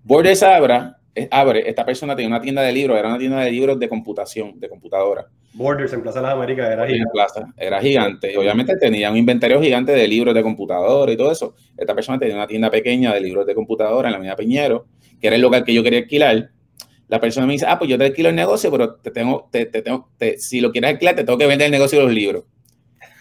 Borders 0.03 0.43
abra, 0.43 0.99
abre, 1.31 1.67
esta 1.67 1.85
persona 1.85 2.15
tenía 2.15 2.27
una 2.27 2.41
tienda 2.41 2.61
de 2.61 2.71
libros, 2.71 2.99
era 2.99 3.07
una 3.07 3.17
tienda 3.17 3.39
de 3.39 3.51
libros 3.51 3.79
de 3.79 3.89
computación, 3.89 4.59
de 4.59 4.69
computadora. 4.69 5.27
Borders 5.53 5.91
en 5.93 6.03
Plaza 6.03 6.19
de 6.19 6.27
las 6.27 6.35
Américas 6.35 6.71
era 6.71 6.85
gigante. 6.85 7.11
Plaza, 7.11 7.53
era 7.57 7.81
gigante. 7.81 8.31
Y 8.31 8.35
obviamente 8.35 8.77
tenía 8.77 9.09
un 9.09 9.17
inventario 9.17 9.59
gigante 9.59 9.91
de 9.91 10.07
libros 10.07 10.35
de 10.35 10.43
computadora 10.43 11.11
y 11.11 11.17
todo 11.17 11.31
eso. 11.31 11.55
Esta 11.75 11.95
persona 11.95 12.19
tenía 12.19 12.35
una 12.35 12.45
tienda 12.45 12.69
pequeña 12.69 13.11
de 13.11 13.21
libros 13.21 13.45
de 13.47 13.55
computadora 13.55 14.07
en 14.07 14.11
la 14.11 14.17
Avenida 14.17 14.35
Piñero, 14.35 14.85
que 15.19 15.27
era 15.27 15.35
el 15.35 15.41
lugar 15.41 15.63
que 15.63 15.73
yo 15.73 15.81
quería 15.81 15.99
alquilar 15.99 16.51
la 17.07 17.19
persona 17.19 17.47
me 17.47 17.53
dice, 17.53 17.65
ah, 17.67 17.77
pues 17.77 17.89
yo 17.89 17.97
te 17.97 18.05
alquilo 18.05 18.29
el 18.29 18.35
negocio, 18.35 18.69
pero 18.69 18.95
te 18.95 19.11
tengo, 19.11 19.47
te, 19.51 19.65
te 19.65 19.81
tengo, 19.81 20.09
si 20.37 20.59
lo 20.59 20.71
quieres 20.71 20.91
alquilar, 20.91 21.15
te 21.15 21.23
tengo 21.23 21.37
que 21.37 21.47
vender 21.47 21.65
el 21.65 21.71
negocio 21.71 21.99
de 21.99 22.05
los 22.05 22.13
libros. 22.13 22.43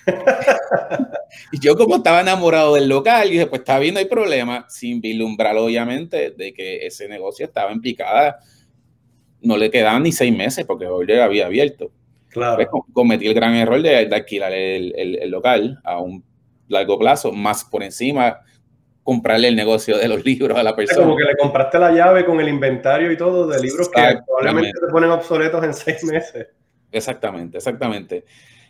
y 1.53 1.61
yo 1.61 1.77
como 1.77 1.97
estaba 1.97 2.21
enamorado 2.21 2.75
del 2.75 2.89
local, 2.89 3.31
dije, 3.31 3.47
pues 3.47 3.61
está 3.61 3.79
bien, 3.79 3.95
no 3.95 4.01
hay 4.01 4.07
problema, 4.07 4.67
sin 4.69 5.01
vislumbrar 5.01 5.57
obviamente 5.57 6.31
de 6.31 6.53
que 6.53 6.87
ese 6.87 7.09
negocio 7.09 7.47
estaba 7.47 7.71
en 7.71 7.81
picada, 7.81 8.39
no 9.41 9.57
le 9.57 9.71
quedaban 9.71 10.03
ni 10.03 10.13
seis 10.13 10.37
meses 10.37 10.65
porque 10.65 10.87
hoy 10.87 11.11
había 11.13 11.47
abierto. 11.47 11.91
Claro. 12.29 12.57
Pues, 12.57 12.69
cometí 12.93 13.27
el 13.27 13.35
gran 13.35 13.55
error 13.55 13.81
de, 13.81 13.97
alquilar 13.97 14.53
el, 14.53 14.95
el, 14.97 15.17
el, 15.17 15.31
local 15.31 15.81
a 15.85 15.99
un 15.99 16.25
largo 16.69 16.99
plazo, 16.99 17.33
más 17.33 17.65
por 17.65 17.83
encima 17.83 18.41
comprarle 19.07 19.47
el 19.47 19.55
negocio 19.55 19.97
de 19.97 20.09
los 20.09 20.25
libros 20.25 20.59
a 20.59 20.65
la 20.65 20.75
persona. 20.75 21.05
Como 21.07 21.17
que 21.17 21.23
le 21.23 21.37
compraste 21.37 21.79
la 21.79 21.93
llave 21.93 22.25
con 22.25 22.41
el 22.41 22.49
inventario 22.49 23.13
y 23.13 23.17
todo 23.17 23.47
de 23.47 23.61
libros 23.61 23.89
que 23.89 24.03
probablemente 24.27 24.73
te 24.81 24.89
ponen 24.89 25.11
obsoletos 25.11 25.65
en 25.65 25.73
seis 25.75 26.03
meses. 26.03 26.49
Exactamente, 26.91 27.59
exactamente. 27.59 28.25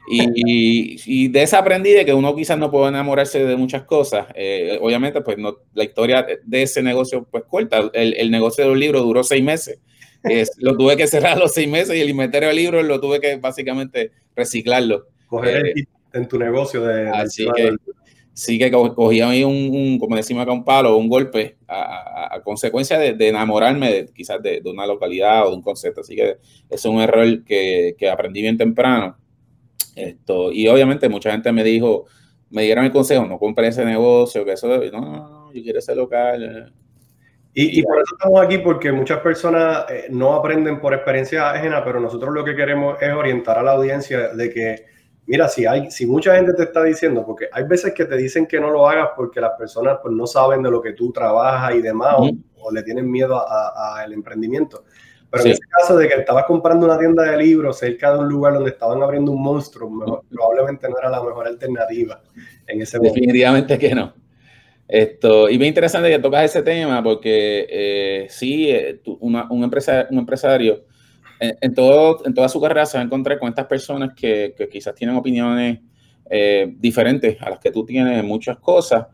Y, 0.08 0.98
y, 1.06 1.28
de 1.28 1.42
esa 1.42 1.58
aprendí 1.58 1.90
de 1.90 2.04
que 2.04 2.12
uno 2.12 2.36
quizás 2.36 2.58
no 2.58 2.70
puede 2.70 2.88
enamorarse 2.88 3.44
de 3.46 3.56
muchas 3.56 3.84
cosas. 3.84 4.26
Eh, 4.34 4.78
obviamente, 4.80 5.22
pues 5.22 5.38
no, 5.38 5.56
la 5.72 5.84
historia 5.84 6.26
de 6.44 6.62
ese 6.62 6.82
negocio, 6.82 7.26
pues 7.28 7.44
corta. 7.48 7.90
El, 7.94 8.14
el 8.14 8.30
negocio 8.30 8.62
de 8.62 8.70
los 8.70 8.78
libros 8.78 9.02
duró 9.02 9.24
seis 9.24 9.42
meses. 9.42 9.80
lo 10.58 10.76
tuve 10.76 10.98
que 10.98 11.06
cerrar 11.06 11.38
los 11.38 11.54
seis 11.54 11.66
meses 11.66 11.96
y 11.96 12.00
el 12.02 12.10
inventario 12.10 12.50
de 12.50 12.54
libros 12.54 12.84
lo 12.84 13.00
tuve 13.00 13.20
que 13.20 13.36
básicamente 13.36 14.12
reciclarlo. 14.36 15.06
Coger 15.28 15.66
eh, 15.66 15.86
en 16.12 16.28
tu 16.28 16.38
negocio 16.38 16.84
de... 16.84 17.08
Así 17.08 17.48
que, 17.56 17.74
sí 18.36 18.58
que 18.58 18.70
cogía 18.70 19.30
ahí 19.30 19.42
un, 19.44 19.98
como 19.98 20.14
decimos 20.14 20.42
acá, 20.42 20.52
un 20.52 20.62
palo, 20.62 20.98
un 20.98 21.08
golpe 21.08 21.56
a, 21.66 22.38
consecuencia 22.44 22.98
de, 22.98 23.28
enamorarme 23.28 24.06
quizás 24.14 24.42
de, 24.42 24.60
una 24.66 24.86
localidad 24.86 25.46
o 25.46 25.50
de 25.50 25.56
un 25.56 25.62
concepto. 25.62 26.02
Así 26.02 26.14
que 26.14 26.36
es 26.68 26.84
un 26.84 27.00
error 27.00 27.42
que, 27.44 27.96
aprendí 28.12 28.42
bien 28.42 28.58
temprano. 28.58 29.16
Esto, 29.94 30.52
y 30.52 30.68
obviamente 30.68 31.08
mucha 31.08 31.32
gente 31.32 31.50
me 31.50 31.64
dijo, 31.64 32.04
me 32.50 32.64
dieron 32.64 32.84
el 32.84 32.92
consejo, 32.92 33.24
no 33.24 33.38
compre 33.38 33.68
ese 33.68 33.86
negocio, 33.86 34.44
que 34.44 34.52
eso, 34.52 34.68
no, 34.68 35.00
no, 35.00 35.52
yo 35.54 35.62
quiero 35.62 35.78
ese 35.78 35.94
local. 35.94 36.74
Y, 37.54 37.82
por 37.84 37.96
eso 37.96 38.16
estamos 38.18 38.42
aquí, 38.42 38.58
porque 38.58 38.92
muchas 38.92 39.20
personas 39.20 39.86
eh, 39.88 40.08
no 40.10 40.34
aprenden 40.34 40.78
por 40.78 40.92
experiencia 40.92 41.52
ajena, 41.52 41.82
pero 41.82 42.00
nosotros 42.00 42.34
lo 42.34 42.44
que 42.44 42.54
queremos 42.54 43.00
es 43.00 43.14
orientar 43.14 43.58
a 43.58 43.62
la 43.62 43.70
audiencia 43.72 44.28
de 44.34 44.50
que 44.50 44.95
mira, 45.26 45.48
si 45.48 45.66
hay, 45.66 45.90
si 45.90 46.06
mucha 46.06 46.36
gente 46.36 46.54
te 46.54 46.64
está 46.64 46.82
diciendo, 46.82 47.24
porque 47.24 47.48
hay 47.52 47.64
veces 47.64 47.92
que 47.92 48.04
te 48.04 48.16
dicen 48.16 48.46
que 48.46 48.60
no 48.60 48.70
lo 48.70 48.88
hagas 48.88 49.10
porque 49.16 49.40
las 49.40 49.52
personas 49.58 49.98
pues 50.02 50.14
no 50.14 50.26
saben 50.26 50.62
de 50.62 50.70
lo 50.70 50.80
que 50.80 50.92
tú 50.92 51.12
trabajas 51.12 51.74
y 51.74 51.82
demás, 51.82 52.16
o, 52.18 52.72
le 52.72 52.82
tienen 52.82 53.10
miedo 53.10 53.44
al 53.48 54.12
emprendimiento. 54.12 54.84
Pero 55.30 55.44
en 55.44 55.50
ese 55.52 55.62
caso 55.68 55.96
de 55.96 56.08
que 56.08 56.14
estabas 56.14 56.44
comprando 56.46 56.86
una 56.86 56.98
tienda 56.98 57.24
de 57.24 57.36
libros 57.36 57.78
cerca 57.78 58.12
de 58.12 58.20
un 58.20 58.28
lugar 58.28 58.54
donde 58.54 58.70
estaban 58.70 59.02
abriendo 59.02 59.32
un 59.32 59.42
monstruo, 59.42 60.22
probablemente 60.30 60.88
no 60.88 60.98
era 60.98 61.10
la 61.10 61.22
mejor 61.22 61.46
alternativa 61.46 62.22
en 62.66 62.82
ese 62.82 62.98
momento. 62.98 63.14
Definitivamente 63.14 63.78
que 63.78 63.94
no. 63.94 64.14
Esto, 64.88 65.48
y 65.48 65.58
bien 65.58 65.68
interesante 65.68 66.08
que 66.08 66.18
tocas 66.20 66.44
ese 66.44 66.62
tema 66.62 67.02
porque 67.02 67.66
eh, 67.68 68.26
sí, 68.30 68.70
eh, 68.70 69.00
un, 69.04 69.64
empresa, 69.64 70.06
un 70.10 70.18
empresario 70.18 70.84
en, 71.40 71.74
todo, 71.74 72.24
en 72.24 72.34
toda 72.34 72.48
su 72.48 72.60
carrera 72.60 72.86
se 72.86 72.98
va 72.98 73.02
a 73.02 73.06
encontrar 73.06 73.38
con 73.38 73.48
estas 73.48 73.66
personas 73.66 74.14
que, 74.14 74.54
quizás 74.70 74.94
tienen 74.94 75.16
opiniones 75.16 75.80
eh, 76.30 76.74
diferentes 76.78 77.40
a 77.40 77.50
las 77.50 77.58
que 77.58 77.70
tú 77.70 77.84
tienes 77.84 78.18
en 78.18 78.26
muchas 78.26 78.58
cosas. 78.58 79.06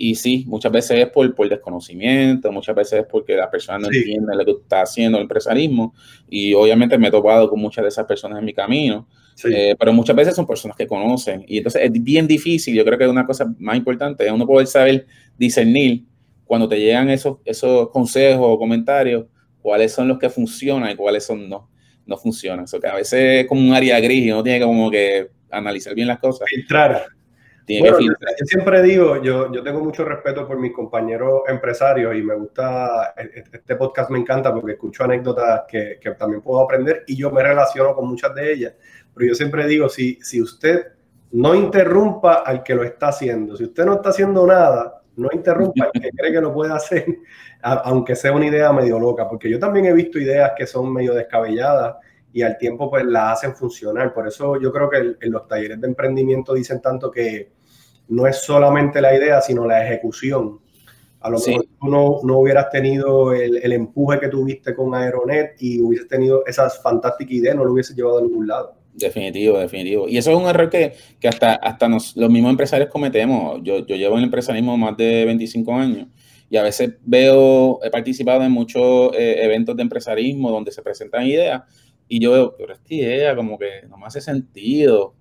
Y 0.00 0.14
sí, 0.14 0.44
muchas 0.46 0.70
veces 0.70 0.98
es 0.98 1.08
por, 1.08 1.34
por 1.34 1.48
desconocimiento, 1.48 2.52
muchas 2.52 2.76
veces 2.76 3.00
es 3.00 3.06
porque 3.10 3.34
la 3.34 3.50
persona 3.50 3.78
no 3.80 3.88
entiende 3.88 4.36
lo 4.36 4.44
que 4.44 4.52
está 4.52 4.82
haciendo 4.82 5.18
el 5.18 5.22
empresarismo. 5.22 5.92
Y 6.28 6.54
obviamente 6.54 6.96
me 6.96 7.08
he 7.08 7.10
topado 7.10 7.50
con 7.50 7.60
muchas 7.60 7.82
de 7.82 7.88
esas 7.88 8.06
personas 8.06 8.38
en 8.38 8.44
mi 8.44 8.54
camino. 8.54 9.08
Eh, 9.44 9.76
pero 9.78 9.92
muchas 9.92 10.16
veces 10.16 10.34
son 10.34 10.46
personas 10.46 10.76
que 10.76 10.86
conocen. 10.86 11.44
Y 11.48 11.58
entonces 11.58 11.82
es 11.82 11.92
bien 11.92 12.26
difícil. 12.26 12.74
Yo 12.74 12.84
creo 12.84 12.98
que 12.98 13.08
una 13.08 13.26
cosa 13.26 13.52
más 13.58 13.76
importante 13.76 14.24
es 14.24 14.32
uno 14.32 14.46
poder 14.46 14.66
saber 14.66 15.06
discernir 15.36 16.04
cuando 16.44 16.68
te 16.68 16.78
llegan 16.78 17.10
esos, 17.10 17.38
esos 17.44 17.90
consejos 17.90 18.46
o 18.48 18.58
comentarios 18.58 19.26
cuáles 19.62 19.92
son 19.92 20.08
los 20.08 20.18
que 20.18 20.30
funcionan 20.30 20.90
y 20.90 20.96
cuáles 20.96 21.24
son 21.24 21.48
no, 21.48 21.70
no 22.06 22.16
funcionan. 22.16 22.64
O 22.72 22.80
que 22.80 22.86
a 22.86 22.94
veces 22.94 23.42
es 23.42 23.46
como 23.46 23.60
un 23.60 23.74
área 23.74 24.00
gris 24.00 24.26
y 24.26 24.32
uno 24.32 24.42
tiene 24.42 24.64
como 24.64 24.90
que 24.90 25.30
analizar 25.50 25.94
bien 25.94 26.08
las 26.08 26.18
cosas. 26.18 26.48
Filtrar. 26.48 27.06
Tiene 27.64 27.90
que 27.90 27.94
filtrar. 27.96 28.34
Yo 28.40 28.46
siempre 28.46 28.82
digo, 28.82 29.22
yo, 29.22 29.52
yo 29.52 29.62
tengo 29.62 29.84
mucho 29.84 30.02
respeto 30.02 30.46
por 30.48 30.58
mis 30.58 30.72
compañeros 30.72 31.42
empresarios 31.48 32.16
y 32.16 32.22
me 32.22 32.34
gusta, 32.34 33.12
e, 33.14 33.22
e, 33.22 33.44
este 33.52 33.76
podcast 33.76 34.10
me 34.10 34.18
encanta 34.18 34.54
porque 34.54 34.72
escucho 34.72 35.04
anécdotas 35.04 35.64
que, 35.68 35.98
que 36.00 36.12
también 36.12 36.40
puedo 36.40 36.62
aprender 36.62 37.04
y 37.06 37.16
yo 37.16 37.30
me 37.30 37.42
relaciono 37.42 37.94
con 37.94 38.08
muchas 38.08 38.34
de 38.34 38.52
ellas. 38.52 38.74
Pero 39.14 39.28
yo 39.28 39.34
siempre 39.34 39.66
digo, 39.66 39.90
si, 39.90 40.18
si 40.22 40.40
usted 40.40 40.86
no 41.32 41.54
interrumpa 41.54 42.36
al 42.36 42.62
que 42.62 42.74
lo 42.74 42.84
está 42.84 43.08
haciendo, 43.08 43.54
si 43.54 43.64
usted 43.64 43.84
no 43.84 43.94
está 43.94 44.10
haciendo 44.10 44.46
nada, 44.46 44.97
no 45.18 45.28
interrumpa 45.32 45.86
al 45.86 46.00
que 46.00 46.10
cree 46.10 46.32
que 46.32 46.40
lo 46.40 46.54
puede 46.54 46.72
hacer, 46.72 47.04
aunque 47.62 48.14
sea 48.14 48.32
una 48.32 48.46
idea 48.46 48.72
medio 48.72 48.98
loca, 48.98 49.28
porque 49.28 49.50
yo 49.50 49.58
también 49.58 49.86
he 49.86 49.92
visto 49.92 50.18
ideas 50.18 50.52
que 50.56 50.66
son 50.66 50.92
medio 50.92 51.12
descabelladas 51.14 51.96
y 52.32 52.42
al 52.42 52.56
tiempo 52.56 52.88
pues 52.88 53.04
la 53.04 53.32
hacen 53.32 53.54
funcionar. 53.54 54.14
Por 54.14 54.28
eso 54.28 54.60
yo 54.60 54.72
creo 54.72 54.88
que 54.88 55.16
en 55.20 55.32
los 55.32 55.46
talleres 55.48 55.80
de 55.80 55.88
emprendimiento 55.88 56.54
dicen 56.54 56.80
tanto 56.80 57.10
que 57.10 57.50
no 58.08 58.26
es 58.26 58.36
solamente 58.36 59.00
la 59.00 59.14
idea, 59.14 59.40
sino 59.40 59.66
la 59.66 59.84
ejecución. 59.84 60.60
A 61.20 61.30
lo 61.30 61.38
mejor 61.38 61.64
tú 61.80 61.88
no, 61.88 62.20
no, 62.22 62.38
hubieras 62.38 62.70
tenido 62.70 63.32
el, 63.32 63.56
el, 63.56 63.72
empuje 63.72 64.20
que 64.20 64.28
tuviste 64.28 64.72
con 64.72 64.94
Aeronet 64.94 65.56
y 65.58 65.82
hubieses 65.82 66.06
tenido 66.06 66.46
esas 66.46 66.80
fantásticas 66.80 67.32
ideas, 67.32 67.56
no 67.56 67.64
lo 67.64 67.72
hubieses 67.72 67.96
llevado 67.96 68.18
a 68.18 68.22
ningún 68.22 68.46
lado. 68.46 68.77
Definitivo, 68.98 69.58
definitivo. 69.58 70.08
Y 70.08 70.18
eso 70.18 70.32
es 70.32 70.36
un 70.36 70.48
error 70.48 70.68
que, 70.68 70.94
que 71.20 71.28
hasta, 71.28 71.54
hasta 71.54 71.88
nos, 71.88 72.16
los 72.16 72.30
mismos 72.30 72.50
empresarios 72.50 72.90
cometemos. 72.90 73.60
Yo, 73.62 73.86
yo 73.86 73.96
llevo 73.96 74.14
en 74.14 74.18
el 74.18 74.24
empresarismo 74.24 74.76
más 74.76 74.96
de 74.96 75.24
25 75.24 75.74
años 75.74 76.08
y 76.50 76.56
a 76.56 76.62
veces 76.62 76.94
veo, 77.02 77.78
he 77.84 77.90
participado 77.90 78.42
en 78.42 78.52
muchos 78.52 79.12
eh, 79.16 79.44
eventos 79.44 79.76
de 79.76 79.82
empresarismo 79.82 80.50
donde 80.50 80.72
se 80.72 80.82
presentan 80.82 81.26
ideas 81.26 81.62
y 82.08 82.20
yo 82.20 82.32
veo, 82.32 82.56
pero 82.56 82.72
esta 82.72 82.94
idea 82.94 83.36
como 83.36 83.58
que 83.58 83.82
no 83.88 83.98
me 83.98 84.06
hace 84.06 84.20
sentido. 84.20 85.14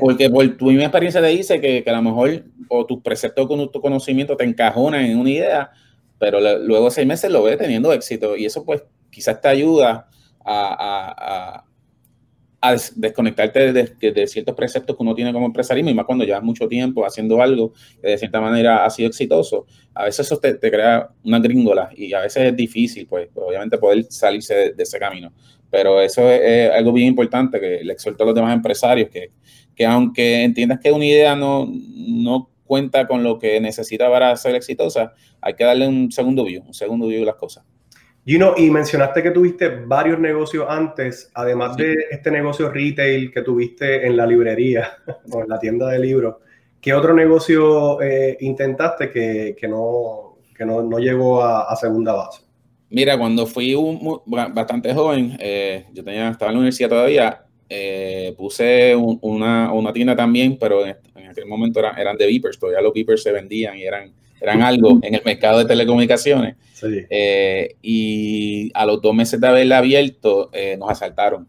Porque 0.00 0.30
por 0.30 0.56
tu 0.56 0.66
misma 0.66 0.84
experiencia 0.84 1.20
te 1.20 1.28
dice 1.28 1.60
que, 1.60 1.84
que 1.84 1.90
a 1.90 1.96
lo 1.96 2.02
mejor 2.02 2.44
o 2.68 2.86
tus 2.86 3.02
preceptos 3.02 3.46
con 3.46 3.70
tu 3.70 3.80
conocimiento 3.80 4.36
te 4.36 4.44
encajonan 4.44 5.04
en 5.04 5.18
una 5.18 5.30
idea, 5.30 5.70
pero 6.18 6.40
luego 6.40 6.90
seis 6.90 7.06
meses 7.06 7.30
lo 7.30 7.42
ves 7.42 7.58
teniendo 7.58 7.92
éxito 7.92 8.36
y 8.36 8.46
eso 8.46 8.64
pues 8.64 8.84
quizás 9.10 9.40
te 9.40 9.48
ayuda 9.48 10.08
a, 10.44 11.56
a 11.58 11.64
desconectarte 12.94 13.72
de, 13.72 14.26
ciertos 14.26 14.54
preceptos 14.54 14.96
que 14.96 15.02
uno 15.02 15.14
tiene 15.14 15.32
como 15.32 15.46
empresarismo 15.46 15.90
y 15.90 15.94
más 15.94 16.06
cuando 16.06 16.24
llevas 16.24 16.42
mucho 16.42 16.68
tiempo 16.68 17.04
haciendo 17.04 17.42
algo 17.42 17.72
que 18.00 18.10
de 18.10 18.18
cierta 18.18 18.40
manera 18.40 18.84
ha 18.84 18.90
sido 18.90 19.08
exitoso, 19.08 19.66
a 19.94 20.04
veces 20.04 20.26
eso 20.26 20.38
te, 20.38 20.58
crea 20.58 21.08
una 21.24 21.40
gringola 21.40 21.90
y 21.96 22.12
a 22.12 22.20
veces 22.20 22.44
es 22.44 22.56
difícil, 22.56 23.06
pues, 23.06 23.28
obviamente 23.34 23.78
poder 23.78 24.04
salirse 24.08 24.72
de, 24.74 24.82
ese 24.82 24.98
camino. 24.98 25.32
Pero 25.70 26.00
eso 26.00 26.30
es, 26.30 26.70
algo 26.70 26.92
bien 26.92 27.08
importante 27.08 27.58
que 27.58 27.82
le 27.82 27.92
exhorto 27.94 28.22
a 28.22 28.26
los 28.26 28.34
demás 28.34 28.54
empresarios 28.54 29.10
que, 29.10 29.30
que 29.74 29.84
aunque 29.84 30.44
entiendas 30.44 30.78
que 30.78 30.92
una 30.92 31.06
idea 31.06 31.34
no, 31.34 31.68
no 31.68 32.50
cuenta 32.64 33.06
con 33.06 33.22
lo 33.22 33.38
que 33.38 33.60
necesita 33.60 34.08
para 34.08 34.36
ser 34.36 34.54
exitosa, 34.54 35.12
hay 35.40 35.54
que 35.54 35.64
darle 35.64 35.88
un 35.88 36.12
segundo 36.12 36.44
view, 36.44 36.62
un 36.64 36.74
segundo 36.74 37.06
view 37.08 37.20
de 37.20 37.26
las 37.26 37.36
cosas. 37.36 37.64
Gino, 38.24 38.54
y 38.56 38.70
mencionaste 38.70 39.20
que 39.20 39.32
tuviste 39.32 39.68
varios 39.68 40.18
negocios 40.20 40.66
antes, 40.68 41.30
además 41.34 41.76
de 41.76 42.06
este 42.08 42.30
negocio 42.30 42.70
retail 42.70 43.32
que 43.32 43.42
tuviste 43.42 44.06
en 44.06 44.16
la 44.16 44.26
librería 44.26 44.98
o 45.32 45.42
en 45.42 45.48
la 45.48 45.58
tienda 45.58 45.88
de 45.88 45.98
libros. 45.98 46.36
¿Qué 46.80 46.94
otro 46.94 47.14
negocio 47.14 48.00
eh, 48.00 48.36
intentaste 48.40 49.10
que, 49.10 49.56
que, 49.58 49.66
no, 49.66 50.38
que 50.56 50.64
no, 50.64 50.82
no 50.82 50.98
llegó 50.98 51.42
a, 51.42 51.62
a, 51.62 51.74
segunda 51.74 52.12
base? 52.12 52.42
Mira, 52.90 53.18
cuando 53.18 53.44
fui 53.46 53.74
un, 53.74 54.20
bastante 54.24 54.94
joven, 54.94 55.36
eh, 55.40 55.86
yo 55.92 56.04
tenía, 56.04 56.30
estaba 56.30 56.50
en 56.50 56.54
la 56.54 56.58
universidad 56.60 56.90
todavía, 56.90 57.44
eh, 57.68 58.34
puse 58.36 58.94
un, 58.94 59.18
una, 59.22 59.72
una, 59.72 59.92
tienda 59.92 60.14
también, 60.14 60.58
pero 60.58 60.86
en, 60.86 60.96
en 61.16 61.30
aquel 61.30 61.46
momento 61.46 61.80
eran, 61.80 61.98
eran 61.98 62.16
de 62.16 62.26
Beepers, 62.26 62.58
todavía 62.58 62.82
los 62.82 62.92
Beepers 62.92 63.22
se 63.22 63.32
vendían 63.32 63.76
y 63.76 63.82
eran 63.82 64.12
eran 64.42 64.60
algo 64.62 64.98
en 65.02 65.14
el 65.14 65.22
mercado 65.24 65.58
de 65.58 65.66
telecomunicaciones. 65.66 66.56
Eh, 67.08 67.76
y 67.80 68.70
a 68.74 68.84
los 68.84 69.00
dos 69.00 69.14
meses 69.14 69.40
de 69.40 69.46
haberla 69.46 69.78
abierto, 69.78 70.50
eh, 70.52 70.76
nos 70.76 70.90
asaltaron 70.90 71.46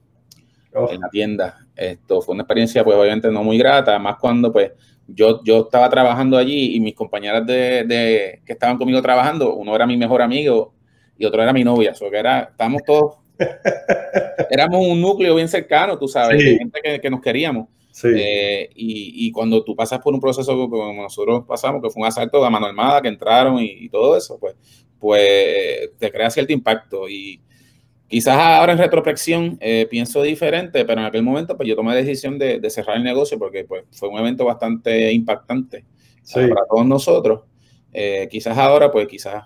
oh. 0.76 0.90
en 0.92 1.02
la 1.02 1.10
tienda. 1.10 1.58
Esto 1.76 2.22
fue 2.22 2.34
una 2.34 2.44
experiencia, 2.44 2.84
pues 2.84 2.96
obviamente 2.96 3.32
no 3.32 3.44
muy 3.44 3.58
grata, 3.58 3.98
más 3.98 4.18
cuando 4.18 4.54
pues 4.54 4.72
yo, 5.08 5.44
yo 5.44 5.62
estaba 5.62 5.90
trabajando 5.90 6.38
allí 6.38 6.76
y 6.76 6.80
mis 6.80 6.94
compañeras 6.94 7.46
de, 7.48 8.42
que 8.46 8.54
estaban 8.54 8.78
conmigo 8.78 9.02
trabajando, 9.02 9.56
uno 9.56 9.76
era 9.76 9.88
mi 9.88 9.98
mejor 9.98 10.22
amigo 10.22 10.74
y 11.18 11.26
otro 11.26 11.42
era 11.42 11.52
mi 11.52 11.64
novia, 11.64 11.94
o 12.00 12.12
que 12.12 12.18
era, 12.18 12.42
estábamos 12.52 12.84
todos, 12.86 13.16
éramos 14.52 14.86
un 14.88 15.02
núcleo 15.02 15.34
bien 15.36 15.48
cercano, 15.48 15.98
tú 15.98 16.08
sabes, 16.08 16.42
gente 16.44 16.80
que, 16.84 17.02
que 17.02 17.10
nos 17.10 17.22
queríamos. 17.22 17.68
Eh, 18.04 18.70
y, 18.76 19.28
y, 19.28 19.32
cuando 19.32 19.64
tú 19.64 19.76
pasas 19.76 20.00
por 20.00 20.14
un 20.14 20.20
proceso 20.20 20.68
como 20.70 21.04
nosotros 21.04 21.44
pasamos, 21.48 21.82
que 21.82 21.90
fue 21.90 22.02
un 22.02 22.08
asalto 22.08 22.44
a 22.44 22.50
mano 22.50 22.66
armada, 22.66 23.02
que 23.02 23.08
entraron 23.08 23.58
y, 23.60 23.88
todo 23.90 24.18
eso, 24.18 24.38
pues, 24.40 24.56
pues 25.00 25.92
te 26.00 26.12
crea 26.12 26.30
cierto 26.30 26.54
impacto. 26.54 27.08
Y 27.08 27.42
quizás 28.08 28.38
ahora 28.38 28.74
en 28.74 28.80
retrospección 28.80 29.58
eh, 29.62 29.88
pienso 29.90 30.22
diferente, 30.24 30.86
pero 30.86 31.02
en 31.02 31.08
aquel 31.08 31.24
momento 31.24 31.56
pues 31.56 31.70
yo 31.70 31.76
tomé 31.76 31.92
la 31.92 31.98
decisión 31.98 32.40
de, 32.40 32.60
de, 32.60 32.70
cerrar 32.70 32.98
el 32.98 33.04
negocio 33.04 33.38
porque 33.38 33.64
pues, 33.64 33.84
fue 33.92 34.10
un 34.10 34.18
evento 34.18 34.46
bastante 34.46 35.12
impactante 35.12 35.86
para 36.34 36.66
todos 36.68 36.86
nosotros. 36.86 37.42
Eh, 37.92 38.28
quizás 38.32 38.58
ahora, 38.58 38.92
pues 38.92 39.08
quizás 39.08 39.46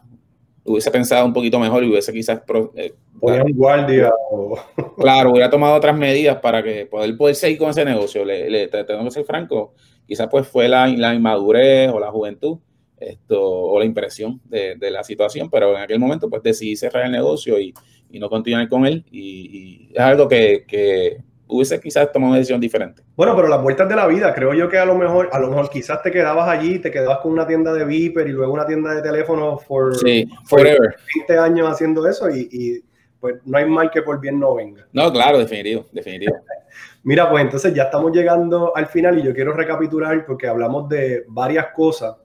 hubiese 0.68 0.92
pensado 0.92 1.26
un 1.26 1.34
poquito 1.34 1.60
mejor 1.60 1.84
y 1.84 1.90
hubiese 1.90 2.14
quizás 2.14 2.42
eh, 2.76 2.94
guardia 3.20 4.12
claro 4.98 5.32
hubiera 5.32 5.50
tomado 5.50 5.76
otras 5.76 5.98
medidas 5.98 6.38
para 6.38 6.62
que 6.62 6.86
poder 6.86 7.18
poder 7.18 7.36
seguir 7.36 7.58
con 7.58 7.70
ese 7.70 7.84
negocio. 7.86 8.24
Le, 8.24 8.68
tengo 8.68 9.04
que 9.06 9.12
ser 9.12 9.26
franco 9.26 9.74
quizás 10.06 10.28
pues 10.30 10.48
fue 10.48 10.68
la, 10.68 10.88
la, 10.88 11.16
inmadurez 11.16 11.90
o 11.92 12.00
la 12.00 12.12
juventud 12.12 12.60
esto 13.00 13.42
o 13.42 13.80
la 13.80 13.86
impresión 13.86 14.42
de, 14.46 14.76
de, 14.76 14.92
la 14.92 15.04
situación 15.04 15.50
pero 15.50 15.76
en 15.76 15.82
aquel 15.82 16.00
momento 16.00 16.30
pues 16.30 16.44
decidí 16.44 16.76
cerrar 16.76 17.06
el 17.06 17.12
negocio 17.12 17.60
y, 17.60 17.74
y 18.10 18.20
no 18.20 18.30
continuar 18.30 18.68
con 18.70 18.86
él. 18.86 19.06
Y, 19.12 19.90
y 19.90 19.92
es 19.94 20.00
algo 20.00 20.28
que, 20.28 20.66
que 20.68 21.18
hubiese 21.48 21.80
quizás 21.80 22.12
tomado 22.12 22.32
una 22.32 22.38
decisión 22.38 22.60
diferente. 22.60 23.04
Bueno, 23.16 23.36
pero 23.36 23.48
las 23.48 23.62
vueltas 23.62 23.88
de 23.88 23.96
la 23.96 24.08
vida, 24.08 24.34
creo 24.34 24.54
yo 24.54 24.70
que 24.70 24.78
a 24.78 24.86
lo 24.86 24.96
mejor, 24.96 25.30
a 25.32 25.40
lo 25.40 25.50
mejor 25.50 25.70
quizás 25.70 26.02
te 26.02 26.12
quedabas 26.12 26.48
allí, 26.48 26.80
te 26.80 26.92
quedabas 26.92 27.20
con 27.20 27.32
una 27.32 27.48
tienda 27.48 27.74
de 27.74 27.86
Viper 27.86 28.28
y 28.28 28.32
luego 28.32 28.54
una 28.54 28.66
tienda 28.66 28.94
de 28.94 29.02
teléfono 29.02 29.58
for, 29.58 29.96
sí, 29.98 30.28
forever. 30.46 30.96
20 31.28 31.38
años 31.38 31.70
haciendo 31.70 32.08
eso 32.08 32.30
y, 32.30 32.48
y, 32.52 32.84
pues 33.20 33.36
no 33.46 33.58
hay 33.58 33.66
mal 33.66 33.90
que 33.90 34.04
por 34.04 34.20
bien 34.20 34.40
no 34.40 34.56
venga. 34.56 34.88
No, 34.94 35.12
claro, 35.12 35.40
definitivo, 35.40 35.86
definitivo. 35.92 36.36
Mira, 37.04 37.30
pues 37.30 37.44
entonces 37.44 37.74
ya 37.74 37.84
estamos 37.84 38.12
llegando 38.12 38.76
al 38.76 38.88
final 38.88 39.18
y 39.18 39.24
yo 39.24 39.34
quiero 39.34 39.54
recapitular 39.54 40.26
porque 40.26 40.48
hablamos 40.48 40.88
de 40.90 41.24
varias 41.28 41.68
cosas 41.74 42.16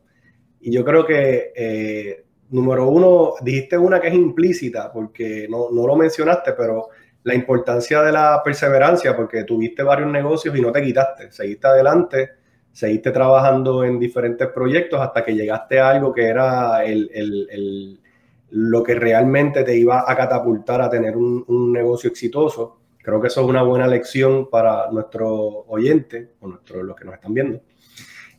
y 0.60 0.72
yo 0.72 0.84
creo 0.84 1.06
que 1.06 1.52
eh, 1.54 2.24
número 2.50 2.88
uno, 2.88 3.34
dijiste 3.42 3.78
una 3.78 4.00
que 4.00 4.08
es 4.08 4.14
implícita 4.14 4.92
porque 4.92 5.46
no, 5.48 5.70
no 5.70 5.86
lo 5.86 5.96
mencionaste, 5.96 6.52
pero 6.52 6.88
la 7.24 7.34
importancia 7.34 8.02
de 8.02 8.12
la 8.12 8.42
perseverancia, 8.42 9.16
porque 9.16 9.44
tuviste 9.44 9.82
varios 9.82 10.10
negocios 10.10 10.56
y 10.56 10.60
no 10.60 10.72
te 10.72 10.82
quitaste, 10.82 11.30
seguiste 11.30 11.66
adelante, 11.66 12.30
seguiste 12.72 13.10
trabajando 13.10 13.84
en 13.84 13.98
diferentes 13.98 14.48
proyectos 14.48 15.00
hasta 15.00 15.24
que 15.24 15.34
llegaste 15.34 15.78
a 15.78 15.90
algo 15.90 16.12
que 16.12 16.26
era 16.26 16.84
el, 16.84 17.10
el, 17.12 17.48
el, 17.50 18.00
lo 18.50 18.82
que 18.82 18.94
realmente 18.94 19.62
te 19.62 19.76
iba 19.76 20.04
a 20.06 20.16
catapultar 20.16 20.80
a 20.80 20.90
tener 20.90 21.16
un, 21.16 21.44
un, 21.46 21.72
negocio 21.72 22.10
exitoso. 22.10 22.78
Creo 23.02 23.20
que 23.20 23.28
eso 23.28 23.42
es 23.42 23.46
una 23.46 23.62
buena 23.62 23.86
lección 23.86 24.48
para 24.48 24.90
nuestro 24.90 25.28
oyente 25.68 26.32
o 26.40 26.48
nuestros 26.48 26.82
los 26.82 26.96
que 26.96 27.04
nos 27.04 27.14
están 27.14 27.34
viendo. 27.34 27.60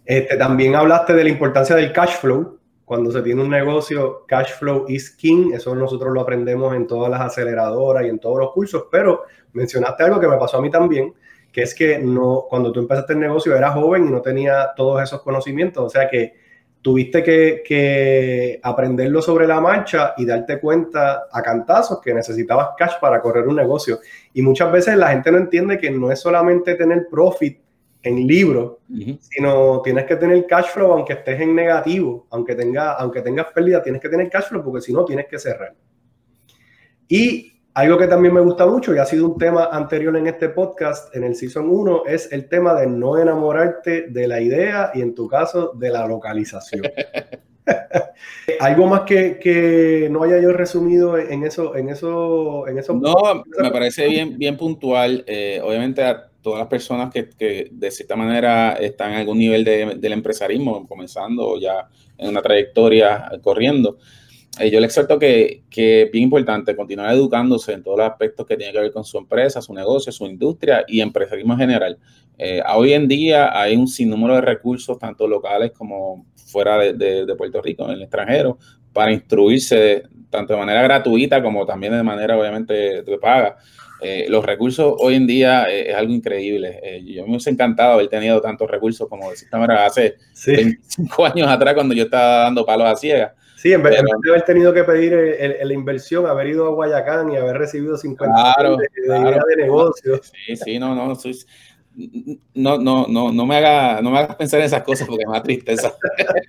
Este, 0.05 0.35
también 0.35 0.75
hablaste 0.75 1.13
de 1.13 1.23
la 1.23 1.29
importancia 1.29 1.75
del 1.75 1.93
cash 1.93 2.17
flow, 2.17 2.59
cuando 2.93 3.11
se 3.11 3.23
tiene 3.23 3.41
un 3.41 3.49
negocio, 3.49 4.23
cash 4.27 4.51
flow 4.51 4.85
is 4.87 5.09
king. 5.09 5.51
Eso 5.51 5.73
nosotros 5.73 6.13
lo 6.13 6.21
aprendemos 6.21 6.75
en 6.75 6.85
todas 6.85 7.09
las 7.09 7.21
aceleradoras 7.21 8.05
y 8.05 8.09
en 8.09 8.19
todos 8.19 8.37
los 8.37 8.51
cursos. 8.51 8.83
Pero 8.91 9.23
mencionaste 9.53 10.03
algo 10.03 10.19
que 10.19 10.27
me 10.27 10.37
pasó 10.37 10.57
a 10.57 10.61
mí 10.61 10.69
también, 10.69 11.11
que 11.51 11.63
es 11.63 11.73
que 11.73 11.97
no, 11.97 12.45
cuando 12.47 12.71
tú 12.71 12.81
empezaste 12.81 13.13
el 13.13 13.19
negocio 13.21 13.57
eras 13.57 13.73
joven 13.73 14.07
y 14.07 14.11
no 14.11 14.21
tenía 14.21 14.73
todos 14.75 15.01
esos 15.01 15.23
conocimientos. 15.23 15.83
O 15.83 15.89
sea 15.89 16.07
que 16.07 16.35
tuviste 16.83 17.23
que, 17.23 17.63
que 17.65 18.59
aprenderlo 18.61 19.23
sobre 19.23 19.47
la 19.47 19.59
marcha 19.59 20.13
y 20.15 20.27
darte 20.27 20.59
cuenta 20.59 21.23
a 21.31 21.41
cantazos 21.41 21.99
que 21.99 22.13
necesitabas 22.13 22.75
cash 22.77 22.99
para 23.01 23.19
correr 23.21 23.47
un 23.47 23.55
negocio. 23.55 24.01
Y 24.33 24.43
muchas 24.43 24.71
veces 24.71 24.97
la 24.97 25.07
gente 25.07 25.31
no 25.31 25.39
entiende 25.39 25.79
que 25.79 25.89
no 25.89 26.11
es 26.11 26.19
solamente 26.19 26.75
tener 26.75 27.07
profit 27.09 27.59
en 28.03 28.27
libro, 28.27 28.81
uh 28.89 28.93
-huh. 28.93 29.17
sino 29.21 29.81
tienes 29.81 30.05
que 30.05 30.17
tener 30.17 30.45
cash 30.45 30.67
flow 30.67 30.91
aunque 30.91 31.13
estés 31.13 31.39
en 31.39 31.55
negativo, 31.55 32.27
aunque, 32.29 32.53
tenga, 32.53 32.93
aunque 32.93 33.21
tengas 33.21 33.47
pérdida, 33.53 33.81
tienes 33.81 34.01
que 34.01 34.09
tener 34.09 34.29
cash 34.29 34.49
flow 34.49 34.63
porque 34.63 34.81
si 34.81 34.93
no 34.93 35.05
tienes 35.05 35.27
que 35.27 35.39
cerrar. 35.39 35.73
Y 37.07 37.53
algo 37.73 37.97
que 37.97 38.07
también 38.07 38.33
me 38.33 38.41
gusta 38.41 38.67
mucho 38.67 38.93
y 38.93 38.99
ha 38.99 39.05
sido 39.05 39.27
un 39.29 39.37
tema 39.37 39.69
anterior 39.71 40.15
en 40.17 40.27
este 40.27 40.49
podcast, 40.49 41.15
en 41.15 41.23
el 41.23 41.35
Season 41.35 41.67
1, 41.67 42.03
es 42.05 42.31
el 42.31 42.47
tema 42.47 42.75
de 42.79 42.87
no 42.87 43.17
enamorarte 43.17 44.09
de 44.09 44.27
la 44.27 44.41
idea 44.41 44.91
y 44.93 45.01
en 45.01 45.15
tu 45.15 45.27
caso 45.27 45.71
de 45.73 45.89
la 45.89 46.05
localización. 46.05 46.83
Algo 48.59 48.87
más 48.87 49.01
que, 49.01 49.39
que, 49.39 50.07
no 50.11 50.23
haya 50.23 50.39
yo 50.39 50.51
resumido 50.51 51.17
en 51.17 51.43
eso, 51.43 51.75
en 51.75 51.89
eso, 51.89 52.67
en 52.67 52.77
eso. 52.77 52.93
No, 52.93 53.43
me 53.59 53.71
parece 53.71 54.07
bien, 54.07 54.37
bien 54.37 54.57
puntual. 54.57 55.23
Eh, 55.27 55.61
obviamente 55.63 56.03
todas 56.43 56.59
las 56.59 56.67
personas 56.67 57.11
que, 57.11 57.29
que, 57.29 57.69
de 57.71 57.89
cierta 57.89 58.15
manera 58.15 58.73
están 58.73 59.13
en 59.13 59.19
algún 59.19 59.39
nivel 59.39 59.63
de, 59.63 59.95
del 59.95 60.13
empresarismo, 60.13 60.85
comenzando 60.87 61.57
ya 61.59 61.87
en 62.17 62.29
una 62.29 62.41
trayectoria 62.41 63.31
corriendo. 63.41 63.97
Eh, 64.59 64.69
yo 64.69 64.79
le 64.79 64.85
exhorto 64.85 65.17
que, 65.17 65.63
que 65.69 66.03
es 66.03 66.11
bien 66.11 66.25
importante 66.25 66.75
continuar 66.75 67.11
educándose 67.11 67.73
en 67.73 67.81
todos 67.81 67.97
los 67.97 68.07
aspectos 68.07 68.45
que 68.45 68.55
tienen 68.55 68.75
que 68.75 68.81
ver 68.81 68.91
con 68.91 69.03
su 69.03 69.17
empresa, 69.17 69.61
su 69.61 69.73
negocio, 69.73 70.11
su 70.11 70.25
industria 70.25 70.83
y 70.87 71.01
empresarismo 71.01 71.53
en 71.53 71.59
general. 71.59 71.97
Eh, 72.37 72.61
hoy 72.75 72.93
en 72.93 73.07
día 73.07 73.59
hay 73.59 73.75
un 73.75 73.87
sinnúmero 73.87 74.35
de 74.35 74.41
recursos, 74.41 74.99
tanto 74.99 75.27
locales 75.27 75.71
como 75.71 76.25
fuera 76.35 76.77
de, 76.77 76.93
de, 76.93 77.25
de, 77.25 77.35
Puerto 77.35 77.61
Rico, 77.61 77.85
en 77.85 77.91
el 77.91 78.01
extranjero, 78.03 78.59
para 78.91 79.11
instruirse 79.11 80.03
tanto 80.29 80.53
de 80.53 80.59
manera 80.59 80.83
gratuita 80.83 81.41
como 81.41 81.65
también 81.65 81.93
de 81.93 82.03
manera 82.03 82.37
obviamente 82.37 83.01
de 83.01 83.17
paga 83.17 83.57
eh, 84.03 84.25
los 84.29 84.45
recursos 84.45 84.93
hoy 84.99 85.15
en 85.15 85.27
día 85.27 85.69
eh, 85.69 85.91
es 85.91 85.95
algo 85.95 86.13
increíble. 86.13 86.79
Eh, 86.83 87.03
yo 87.03 87.23
me 87.23 87.31
hubiese 87.31 87.49
encantado 87.49 87.93
haber 87.93 88.07
tenido 88.07 88.41
tantos 88.41 88.69
recursos 88.69 89.07
como 89.07 89.29
decía 89.29 89.49
hace 89.85 90.17
25 90.45 91.25
años 91.25 91.47
atrás 91.47 91.73
cuando 91.73 91.93
yo 91.93 92.03
estaba 92.03 92.43
dando 92.43 92.65
palos 92.65 92.87
a 92.87 92.95
ciegas. 92.95 93.33
Sí, 93.55 93.71
en 93.71 93.81
vez, 93.81 93.95
de 93.95 94.29
haber 94.29 94.41
tenido 94.41 94.73
que 94.73 94.83
pedir 94.83 95.13
la 95.63 95.73
inversión, 95.73 96.25
haber 96.25 96.47
ido 96.47 96.67
a 96.67 96.71
Guayacán 96.71 97.31
y 97.31 97.37
haber 97.37 97.57
recibido 97.57 97.97
50 97.97 98.35
claro, 98.35 98.75
de, 98.75 98.89
de, 99.07 99.55
negocio. 99.55 100.19
Sí, 100.21 100.57
sí, 100.57 100.79
no, 100.79 100.93
no, 100.93 101.15
soy, 101.15 101.33
no, 102.55 102.77
no, 102.77 103.07
no, 103.07 103.31
no 103.31 103.45
me 103.45 103.57
haga, 103.57 104.01
no 104.01 104.09
me 104.09 104.19
hagas 104.19 104.35
pensar 104.35 104.59
en 104.59 104.65
esas 104.65 104.83
cosas 104.83 105.07
porque 105.07 105.25
me 105.27 105.33
da 105.33 105.43
tristeza. 105.43 105.93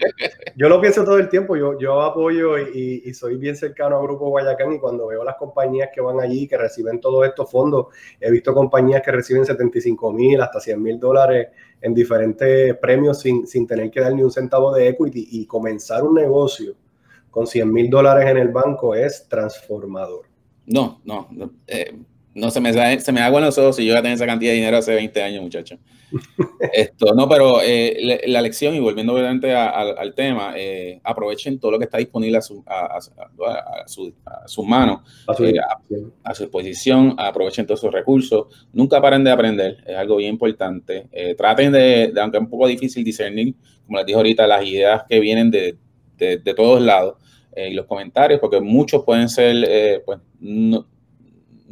yo 0.57 0.69
lo 0.69 0.81
pienso 0.81 1.05
todo 1.05 1.19
el 1.19 1.29
tiempo, 1.29 1.57
yo, 1.57 1.79
yo 1.79 2.01
apoyo 2.01 2.59
y, 2.59 3.13
soy 3.15 3.37
bien 3.37 3.57
cercano 3.57 3.97
al 3.97 4.03
Grupo 4.03 4.29
Guayacán 4.31 4.73
y 4.73 4.79
cuando 4.79 5.07
veo 5.07 5.23
las 5.23 5.37
compañías 5.37 5.91
que 5.95 6.01
van 6.01 6.21
allí, 6.21 6.49
que 6.49 6.57
reciben 6.57 7.01
todos 7.01 7.27
estos 7.27 7.51
fondos, 7.51 7.87
he 8.21 8.31
visto 8.31 8.55
compañías 8.55 9.03
que 9.03 9.13
reciben 9.13 9.45
75 9.45 10.13
mil 10.13 10.41
hasta 10.41 10.61
100 10.61 10.83
mil 10.83 10.99
dólares 10.99 11.49
en 11.81 11.95
diferentes 11.95 12.77
premios 12.79 13.21
sin, 13.21 13.47
sin, 13.47 13.67
tener 13.67 13.91
que 13.91 14.01
dar 14.01 14.15
ni 14.15 14.23
un 14.23 14.33
centavo 14.33 14.75
de 14.75 14.89
equity 14.89 15.29
y 15.33 15.47
comenzar 15.47 16.03
un 16.03 16.15
negocio 16.15 16.75
con 17.31 17.47
100 17.47 17.73
mil 17.73 17.91
dólares 17.91 18.31
en 18.31 18.39
el 18.39 18.49
banco 18.49 18.95
es 18.95 19.29
transformador. 19.29 20.27
No, 20.67 21.01
no, 21.05 21.29
eh, 21.67 21.95
no 22.35 22.51
se 22.51 22.61
me, 22.61 23.01
se 23.01 23.13
me 23.13 23.21
agua 23.21 23.39
en 23.39 23.47
los 23.47 23.59
ojos 23.59 23.77
si 23.77 23.87
yo 23.87 23.95
ya 23.95 24.03
tenía 24.03 24.17
esa 24.17 24.27
cantidad 24.27 24.51
de 24.51 24.57
dinero 24.57 24.77
hace 24.77 24.95
20 24.95 25.23
años, 25.23 25.43
muchacho. 25.43 25.79
Esto, 26.73 27.15
no, 27.15 27.29
pero 27.29 27.61
eh, 27.63 28.23
la, 28.27 28.43
lección, 28.43 28.75
y 28.75 28.81
volviendo 28.81 29.15
obviamente 29.15 29.53
al 29.55 30.15
tema, 30.15 30.53
eh, 30.57 31.01
aprovechen 31.05 31.59
todo 31.61 31.73
lo 31.73 31.79
que 31.79 31.85
está 31.85 31.99
disponible 31.99 32.39
a, 32.39 32.43
su, 32.43 32.65
a, 32.67 33.01
sus 33.87 34.67
manos, 34.67 35.01
eh, 35.39 35.55
a, 36.25 36.35
su 36.35 36.43
disposición, 36.43 37.15
aprovechen 37.19 37.67
todos 37.67 37.81
sus 37.81 37.93
recursos, 37.93 38.47
nunca 38.73 39.01
paren 39.01 39.23
de 39.23 39.31
aprender, 39.31 39.79
es 39.87 39.97
algo 39.97 40.17
bien 40.17 40.31
importante. 40.31 41.09
traten 41.37 41.73
de, 41.73 42.13
aunque 42.21 42.39
es 42.39 42.43
un 42.43 42.51
poco 42.51 42.67
difícil 42.67 43.05
discernir, 43.05 43.55
como 43.87 43.99
les 43.99 44.07
dije 44.07 44.17
ahorita, 44.17 44.47
las 44.47 44.65
ideas 44.65 45.03
que 45.09 45.21
vienen 45.21 45.51
de, 45.51 45.77
de, 46.17 46.39
de 46.39 46.55
todos 46.55 46.81
lados 46.81 47.17
y 47.57 47.75
los 47.75 47.87
comentarios, 47.87 48.41
porque 48.41 48.61
muchos 48.61 49.05
pueden 49.05 49.29
ser, 49.29 50.03
pues, 50.05 50.19
no, 50.41 50.87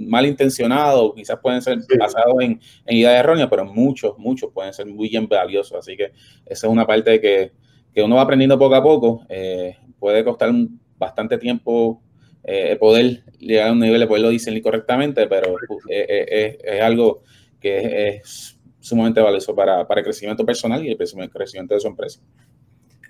malintencionados, 0.08 1.12
quizás 1.14 1.38
pueden 1.40 1.62
ser 1.62 1.78
basados 1.98 2.34
en, 2.40 2.60
en, 2.86 2.96
ideas 2.96 3.20
erróneas, 3.20 3.48
pero 3.48 3.64
muchos, 3.64 4.18
muchos 4.18 4.50
pueden 4.52 4.72
ser 4.72 4.86
muy 4.86 5.08
bien 5.08 5.28
valiosos. 5.28 5.78
Así 5.78 5.96
que 5.96 6.12
esa 6.46 6.66
es 6.66 6.72
una 6.72 6.86
parte 6.86 7.20
que, 7.20 7.52
que 7.94 8.02
uno 8.02 8.16
va 8.16 8.22
aprendiendo 8.22 8.58
poco 8.58 8.74
a 8.74 8.82
poco. 8.82 9.26
Eh, 9.28 9.76
puede 9.98 10.24
costar 10.24 10.50
bastante 10.98 11.38
tiempo 11.38 12.02
eh, 12.44 12.76
poder 12.76 13.22
llegar 13.38 13.68
a 13.68 13.72
un 13.72 13.80
nivel 13.80 14.00
de 14.00 14.06
poderlo 14.06 14.30
discernir 14.30 14.62
correctamente, 14.62 15.26
pero 15.26 15.54
eh, 15.88 16.58
es 16.62 16.82
algo 16.82 17.22
que 17.60 18.08
es 18.08 18.58
sumamente 18.80 19.20
valioso 19.20 19.54
para, 19.54 19.86
para, 19.86 20.00
el 20.00 20.04
crecimiento 20.04 20.44
personal 20.44 20.84
y 20.84 20.90
el 20.90 20.96
crecimiento 20.96 21.74
de 21.74 21.80
su 21.80 21.86
empresa. 21.86 22.20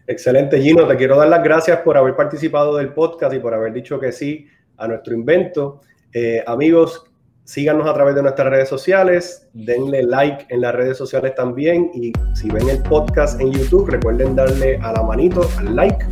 Excelente, 0.07 0.61
Gino. 0.61 0.87
Te 0.87 0.96
quiero 0.96 1.16
dar 1.16 1.28
las 1.28 1.42
gracias 1.42 1.81
por 1.81 1.96
haber 1.96 2.14
participado 2.14 2.76
del 2.76 2.92
podcast 2.92 3.35
y 3.35 3.38
por 3.38 3.55
haber 3.55 3.72
dicho 3.72 3.98
que 3.98 4.12
sí 4.12 4.46
a 4.76 4.88
nuestro 4.88 5.14
invento. 5.14 5.81
Eh, 6.14 6.42
amigos, 6.46 7.05
síganos 7.44 7.88
a 7.88 7.94
través 7.94 8.14
de 8.14 8.22
nuestras 8.22 8.48
redes 8.51 8.68
sociales, 8.68 9.48
denle 9.55 10.03
like 10.03 10.46
en 10.51 10.61
las 10.61 10.75
redes 10.75 10.98
sociales 10.98 11.35
también 11.35 11.90
y 11.94 12.12
si 12.35 12.51
ven 12.51 12.68
el 12.68 12.83
podcast 12.83 13.40
en 13.40 13.51
YouTube, 13.51 13.88
recuerden 13.88 14.37
darle 14.37 14.77
a 14.83 14.92
la 14.92 15.03
manito, 15.03 15.48
al 15.59 15.75
like, 15.75 16.05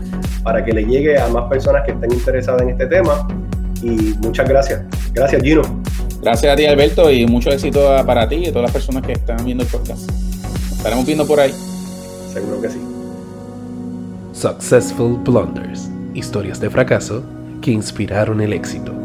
para 0.42 0.64
que 0.64 0.72
le 0.72 0.84
llegue 0.84 1.18
a 1.18 1.28
más 1.28 1.48
personas 1.50 1.84
que 1.84 1.92
estén 1.92 2.12
interesadas 2.12 2.62
en 2.62 2.70
este 2.70 2.86
tema. 2.86 3.28
Y 3.82 4.14
muchas 4.22 4.48
gracias. 4.48 4.82
Gracias, 5.12 5.42
Gino. 5.42 5.62
Gracias 6.22 6.52
a 6.52 6.56
ti, 6.56 6.66
Alberto, 6.66 7.10
y 7.10 7.26
mucho 7.26 7.50
éxito 7.50 7.80
para 8.04 8.28
ti 8.28 8.36
y 8.36 8.46
a 8.46 8.52
todas 8.52 8.64
las 8.64 8.72
personas 8.72 9.02
que 9.02 9.12
están 9.12 9.44
viendo 9.44 9.64
el 9.64 9.70
podcast. 9.70 10.10
Estaremos 10.72 11.06
viendo 11.06 11.26
por 11.26 11.40
ahí. 11.40 11.52
Seguro 12.32 12.60
que 12.60 12.70
sí. 12.70 12.78
Successful 14.32 15.18
Blunders. 15.24 15.90
Historias 16.14 16.60
de 16.60 16.70
fracaso 16.70 17.22
que 17.60 17.70
inspiraron 17.70 18.40
el 18.40 18.52
éxito. 18.52 18.99